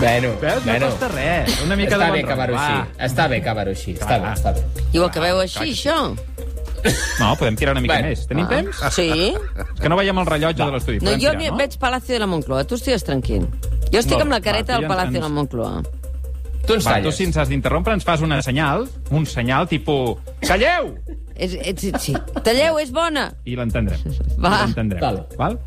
Bueno, 0.01 0.29
Veus? 0.41 0.65
No 0.65 0.73
bueno. 0.73 0.87
costa 0.89 1.09
res. 1.09 1.61
Una 1.63 1.77
mica 1.77 1.97
està 1.97 2.07
de 2.07 2.11
bé 2.13 2.23
bon 2.23 2.31
acabar-ho 2.31 2.57
així. 2.57 2.73
va. 2.73 3.05
Està 3.07 3.29
bé 3.29 3.37
acabar-ho 3.43 3.71
així. 3.71 3.93
Està 3.95 4.17
bé, 4.19 4.29
està 4.33 4.53
bé. 4.55 4.63
I 4.95 4.99
ho 4.99 5.05
acabeu 5.05 5.41
així, 5.41 5.59
això? 5.75 6.17
No, 7.21 7.37
podem 7.37 7.57
tirar 7.57 7.73
una 7.75 7.83
mica 7.83 7.99
Bueno. 7.99 8.09
més. 8.09 8.27
Tenim 8.27 8.47
Ah. 8.47 8.49
temps? 8.49 8.81
Sí? 8.95 9.35
És 9.37 9.81
que 9.83 9.89
no 9.91 9.97
veiem 9.97 10.17
el 10.19 10.25
rellotge 10.27 10.65
de 10.65 10.71
l'estudi. 10.73 10.97
No, 11.01 11.05
Podem 11.11 11.21
jo 11.21 11.31
tirar, 11.31 11.37
ni- 11.37 11.51
no? 11.51 11.57
veig 11.59 11.77
Palacio 11.79 12.15
de 12.15 12.19
la 12.21 12.27
Moncloa. 12.27 12.65
Tu 12.65 12.75
estigues 12.77 13.05
tranquil. 13.05 13.47
Jo 13.93 13.99
estic 13.99 14.13
Molt 14.13 14.23
amb 14.23 14.31
la 14.33 14.41
careta 14.41 14.73
va, 14.73 14.79
del 14.79 14.89
Palacio 14.89 15.11
ens- 15.11 15.13
de 15.13 15.21
la 15.21 15.29
Moncloa. 15.29 15.83
Tu 16.67 16.77
ens 16.77 16.85
Va, 16.85 16.91
tu 17.01 17.09
talles. 17.09 17.17
si 17.17 17.25
ens 17.29 17.37
has 17.41 17.49
d'interrompre 17.51 17.95
ens 17.97 18.05
fas 18.07 18.23
una 18.23 18.41
senyal, 18.47 18.87
un 19.11 19.27
senyal 19.27 19.67
tipus... 19.71 20.19
Calleu! 20.47 20.93
És, 21.37 21.55
és, 21.55 21.93
sí. 22.03 22.15
Talleu, 22.45 22.79
és 22.83 22.91
bona. 22.93 23.31
I 23.49 23.55
l'entendrem. 23.57 23.99
Va. 24.39 24.65
L'entendrem. 24.65 25.01
Vale. 25.01 25.25
Val? 25.39 25.59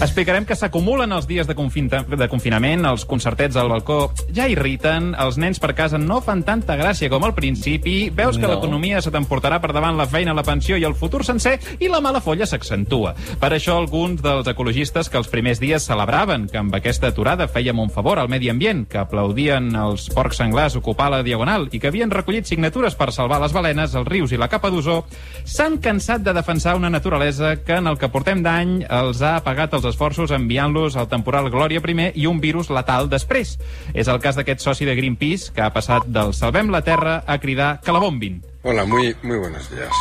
Explicarem 0.00 0.44
que 0.46 0.54
s'acumulen 0.58 1.12
els 1.16 1.26
dies 1.26 1.46
de, 1.48 1.54
confinta, 1.58 2.02
de 2.06 2.28
confinament, 2.30 2.84
els 2.86 3.04
concertets 3.08 3.56
al 3.58 3.68
balcó 3.72 4.10
ja 4.36 4.46
irriten, 4.50 5.14
els 5.18 5.38
nens 5.40 5.58
per 5.62 5.72
casa 5.78 5.98
no 5.98 6.20
fan 6.24 6.42
tanta 6.46 6.76
gràcia 6.78 7.10
com 7.12 7.24
al 7.26 7.34
principi, 7.34 8.10
veus 8.14 8.36
que 8.38 8.46
No. 8.46 8.54
l'economia 8.54 9.00
se 9.02 9.10
t'emportarà 9.10 9.60
per 9.60 9.72
davant 9.74 9.96
la 9.98 10.06
feina, 10.06 10.34
la 10.34 10.44
pensió 10.46 10.76
i 10.78 10.84
el 10.84 10.94
futur 10.94 11.24
sencer, 11.24 11.58
i 11.80 11.88
la 11.88 12.00
mala 12.00 12.20
folla 12.20 12.46
s'accentua. 12.46 13.14
Per 13.40 13.50
això 13.52 13.76
alguns 13.80 14.22
dels 14.22 14.46
ecologistes 14.46 15.08
que 15.10 15.18
els 15.18 15.28
primers 15.28 15.58
dies 15.60 15.82
celebraven 15.86 16.46
que 16.48 16.58
amb 16.58 16.74
aquesta 16.74 17.08
aturada 17.08 17.48
fèiem 17.48 17.78
un 17.82 17.90
favor 17.90 18.18
al 18.18 18.28
medi 18.28 18.48
ambient, 18.50 18.86
que 18.88 18.98
aplaudien 18.98 19.74
els 19.74 20.08
porcs 20.14 20.36
senglars 20.38 20.76
ocupar 20.76 21.10
la 21.10 21.22
diagonal 21.26 21.68
i 21.72 21.80
que 21.80 21.88
havien 21.88 22.10
recollit 22.10 22.46
signatures 22.46 22.94
per 22.94 23.10
salvar 23.12 23.40
les 23.42 23.52
balenes, 23.52 23.94
els 23.94 24.06
rius 24.06 24.32
i 24.32 24.36
la 24.38 24.48
capa 24.48 24.70
d'ozó, 24.70 25.04
s'han 25.46 25.78
cansat 25.78 26.24
de 26.26 26.34
defensar 26.34 26.74
una 26.76 26.90
naturalesa 26.90 27.54
que 27.62 27.78
en 27.78 27.86
el 27.86 27.98
que 27.98 28.10
portem 28.10 28.42
d'any 28.42 28.80
els 28.90 29.22
ha 29.22 29.36
pagat 29.46 29.76
els 29.78 29.86
esforços 29.86 30.34
enviant-los 30.34 30.96
al 30.98 31.08
temporal 31.08 31.50
Glòria 31.54 31.80
primer 31.84 32.10
i 32.14 32.26
un 32.26 32.40
virus 32.42 32.68
letal 32.74 33.08
després. 33.08 33.54
És 33.94 34.10
el 34.10 34.20
cas 34.20 34.36
d'aquest 34.36 34.64
soci 34.66 34.88
de 34.88 34.96
Greenpeace 34.98 35.54
que 35.54 35.62
ha 35.62 35.72
passat 35.72 36.10
del 36.10 36.34
Salvem 36.34 36.74
la 36.74 36.82
Terra 36.82 37.22
a 37.26 37.38
cridar 37.38 37.80
que 37.80 37.94
la 37.94 38.02
bombin. 38.02 38.42
Hola, 38.62 38.84
muy, 38.84 39.14
muy 39.22 39.38
buenos 39.38 39.70
días. 39.70 39.94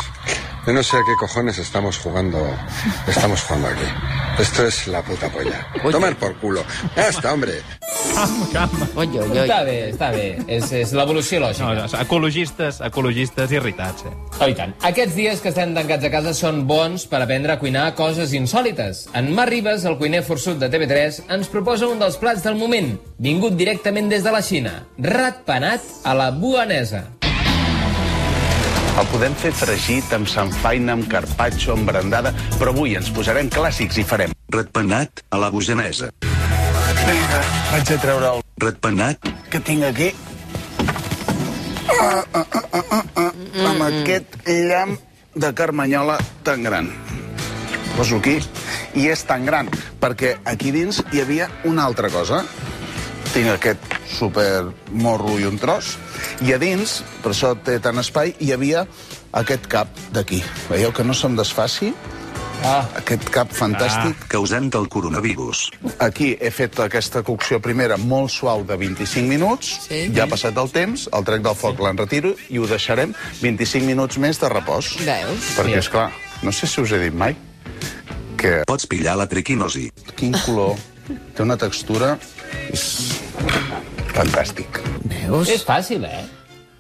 Yo 0.65 0.73
no 0.73 0.81
sé 0.81 0.97
a 0.97 1.01
qué 1.05 1.13
cojones 1.19 1.59
estamos 1.59 1.99
jugando, 1.99 2.39
estamos 3.07 3.43
jugando 3.43 3.67
aquí. 3.67 3.85
Esto 4.39 4.65
es 4.65 4.87
la 4.87 5.03
puta 5.03 5.29
polla. 5.29 5.67
Tomar 5.91 6.15
por 6.15 6.35
culo. 6.37 6.63
Ya 6.95 7.09
está, 7.09 7.33
hombre. 7.33 7.61
Calma, 8.15 8.47
calma. 8.53 8.87
Oi, 8.95 9.09
oi, 9.11 9.27
oi. 9.27 9.39
Està 9.43 9.57
bé, 9.67 9.75
està 9.91 10.09
bé. 10.15 10.27
És, 10.47 10.69
és 10.71 10.93
l'evolució 10.95 11.41
lògica. 11.43 11.67
No, 11.67 11.73
no, 11.83 11.99
ecologistes, 11.99 12.79
ecologistes 12.87 13.51
irritats, 13.51 14.05
eh? 14.07 14.13
Oh, 14.39 14.47
i 14.47 14.55
tant. 14.55 14.71
Aquests 14.87 15.17
dies 15.17 15.43
que 15.43 15.51
estem 15.51 15.73
tancats 15.75 16.07
a 16.07 16.11
casa 16.13 16.31
són 16.37 16.63
bons 16.69 17.03
per 17.11 17.19
aprendre 17.25 17.55
a 17.55 17.59
cuinar 17.59 17.89
coses 17.99 18.31
insòlites. 18.37 19.05
En 19.19 19.33
Mar 19.35 19.49
Ribas, 19.51 19.83
el 19.89 19.99
cuiner 19.99 20.23
forçut 20.23 20.61
de 20.61 20.71
TV3, 20.71 21.25
ens 21.35 21.51
proposa 21.51 21.91
un 21.91 21.99
dels 21.99 22.15
plats 22.21 22.45
del 22.45 22.55
moment, 22.59 22.93
vingut 23.19 23.59
directament 23.59 24.07
des 24.11 24.23
de 24.23 24.31
la 24.31 24.41
Xina. 24.45 24.77
Ratpenat 24.95 25.83
a 26.07 26.15
la 26.15 26.31
buanesa. 26.31 27.03
El 28.95 29.09
podem 29.11 29.33
fer 29.35 29.51
fregit, 29.51 30.07
amb 30.15 30.29
sanfaina, 30.31 30.95
amb 30.95 31.09
carpaccio, 31.11 31.75
amb 31.75 31.91
brandada, 31.91 32.31
però 32.55 32.71
avui 32.71 32.95
ens 32.95 33.11
posarem 33.11 33.51
clàssics 33.51 33.99
i 33.99 34.07
farem... 34.07 34.31
Ratpenat 34.55 35.25
a 35.35 35.41
la 35.41 35.49
bujanesa. 35.51 36.13
Vinga, 37.05 37.39
vaig 37.69 37.89
a 37.93 37.95
treure 38.01 38.29
el 38.33 38.39
Ratpenat 38.63 39.27
que 39.53 39.59
tinc 39.61 39.83
aquí. 39.85 40.07
Ah, 41.93 42.23
ah, 42.33 42.41
ah, 42.41 42.63
ah, 42.73 42.83
ah, 42.97 43.03
ah, 43.21 43.33
amb 43.69 43.83
aquest 43.85 44.39
llamp 44.49 44.95
de 45.35 45.51
carmanyola 45.53 46.15
tan 46.47 46.65
gran. 46.65 46.89
Poso 47.93 48.17
aquí, 48.17 48.39
i 48.97 49.05
és 49.13 49.21
tan 49.29 49.45
gran, 49.45 49.69
perquè 50.01 50.33
aquí 50.49 50.73
dins 50.73 51.03
hi 51.13 51.21
havia 51.21 51.49
una 51.69 51.85
altra 51.85 52.09
cosa. 52.09 52.41
Tinc 53.35 53.53
aquest 53.53 53.85
super 54.09 54.71
morro 54.89 55.37
i 55.37 55.45
un 55.45 55.61
tros, 55.61 55.95
i 56.41 56.55
a 56.55 56.59
dins, 56.59 57.03
per 57.21 57.35
això 57.35 57.53
té 57.53 57.77
tant 57.83 58.01
espai, 58.01 58.33
hi 58.39 58.49
havia 58.55 58.87
aquest 59.35 59.69
cap 59.69 59.93
d'aquí. 60.15 60.41
Veieu 60.71 60.95
que 60.95 61.05
no 61.05 61.13
se'm 61.13 61.37
desfaci? 61.37 61.93
Ah. 62.63 62.85
Aquest 62.97 63.27
cap 63.33 63.51
fantàstic. 63.53 64.15
Ah. 64.23 64.27
causant 64.31 64.69
del 64.73 64.87
coronavirus. 64.89 65.69
Aquí 65.99 66.35
he 66.39 66.49
fet 66.51 66.79
aquesta 66.79 67.21
cocció 67.23 67.59
primera 67.61 67.97
molt 67.97 68.31
suau 68.31 68.63
de 68.65 68.77
25 68.77 69.27
minuts, 69.27 69.87
Sí. 69.87 70.11
ja 70.15 70.23
ha 70.23 70.27
passat 70.27 70.57
el 70.57 70.69
temps, 70.71 71.09
el 71.13 71.23
trec 71.23 71.41
del 71.41 71.55
foc 71.55 71.79
l'enretiro 71.79 72.35
i 72.49 72.57
ho 72.59 72.67
deixarem 72.67 73.13
25 73.41 73.85
minuts 73.85 74.17
més 74.17 74.39
de 74.39 74.49
repòs. 74.49 74.95
Veus? 75.05 75.51
Perquè, 75.57 75.77
és 75.77 75.89
clar, 75.89 76.11
no 76.43 76.51
sé 76.51 76.67
si 76.67 76.81
us 76.81 76.91
he 76.91 76.99
dit 76.99 77.13
mai 77.13 77.35
que... 78.37 78.63
Pots 78.67 78.85
pillar 78.87 79.15
la 79.17 79.27
triquinosi. 79.27 79.89
Quin 80.15 80.33
color, 80.45 80.75
té 81.35 81.43
una 81.43 81.57
textura... 81.57 82.17
És 82.71 83.19
fantàstic. 84.15 84.79
Veus? 85.05 85.49
És 85.49 85.63
fàcil, 85.65 86.05
eh? 86.05 86.23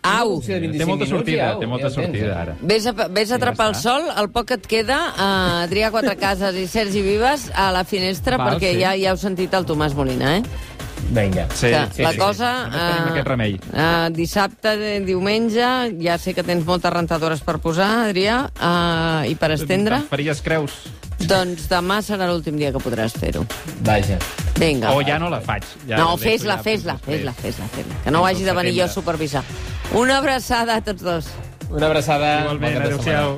Au! 0.05 0.35
Opció 0.37 0.53
de 0.55 0.67
25 0.67 0.83
Té 0.83 0.89
molta 0.89 1.07
sortida, 1.09 1.47
té 1.59 1.69
molta 1.69 1.89
sortida, 1.89 2.27
eh? 2.27 2.41
ara. 2.43 2.55
Ves 2.61 2.85
a, 2.85 2.93
ves 3.09 3.31
a 3.31 3.39
atrapar 3.39 3.71
el 3.71 3.75
sol, 3.79 4.05
el 4.21 4.29
poc 4.33 4.51
que 4.51 4.59
et 4.59 4.69
queda, 4.69 4.99
uh, 5.15 5.63
Adrià 5.63 5.89
Quatrecases 5.93 6.59
i 6.61 6.67
Sergi 6.69 7.01
Vives 7.05 7.49
a 7.55 7.71
la 7.73 7.81
finestra, 7.89 8.37
Val, 8.37 8.53
perquè 8.53 8.75
sí. 8.75 8.83
ja, 8.83 8.93
ja 9.01 9.15
heu 9.15 9.19
sentit 9.21 9.53
el 9.57 9.65
Tomàs 9.65 9.97
Molina, 9.97 10.37
eh? 10.37 10.73
Vinga. 11.09 11.47
Sí, 11.53 11.69
que 11.69 11.81
sí, 11.93 12.01
la 12.03 12.11
sí, 12.13 12.17
cosa... 12.17 12.51
sí. 12.65 12.71
No 12.71 12.83
tenim 12.83 13.09
aquest 13.11 13.27
remei. 13.29 13.57
Uh, 13.69 14.07
dissabte, 14.13 14.75
eh, 14.77 14.99
diumenge, 15.05 15.71
ja 16.01 16.17
sé 16.21 16.33
que 16.37 16.45
tens 16.45 16.65
moltes 16.65 16.93
rentadores 16.93 17.41
per 17.45 17.57
posar, 17.63 17.89
Adrià, 18.09 18.43
uh, 18.53 19.25
i 19.29 19.35
per 19.39 19.51
estendre. 19.57 20.01
Te'n 20.05 20.13
faries 20.13 20.41
creus? 20.45 20.79
Doncs 21.25 21.69
demà 21.71 22.01
serà 22.03 22.27
l'últim 22.29 22.57
dia 22.59 22.73
que 22.75 22.81
podràs 22.83 23.15
fer-ho. 23.17 23.45
Vaja. 23.85 24.17
Vinga. 24.59 24.91
O 24.95 25.01
ja 25.05 25.17
no 25.21 25.29
la 25.31 25.39
faig. 25.43 25.65
Ja 25.87 25.99
no, 26.01 26.17
fes-la, 26.19 26.59
fes-la, 26.63 26.97
fes-la, 27.01 27.33
fes-la, 27.37 27.69
fes-la. 27.71 28.01
Que 28.03 28.13
no 28.13 28.21
ho 28.21 28.27
hagi 28.27 28.45
de 28.45 28.53
venir 28.55 28.75
jo 28.77 28.85
a 28.85 28.91
supervisar. 28.91 29.43
Una 29.93 30.17
abraçada 30.17 30.75
a 30.75 30.81
tots 30.81 31.03
dos. 31.03 31.27
Una 31.69 31.87
abraçada. 31.87 32.41
Igualment, 32.41 32.81
adéu-siau. 32.81 33.35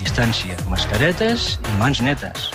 Distància, 0.00 0.56
mascaretes 0.70 1.58
i 1.60 1.78
mans 1.78 2.00
netes. 2.04 2.48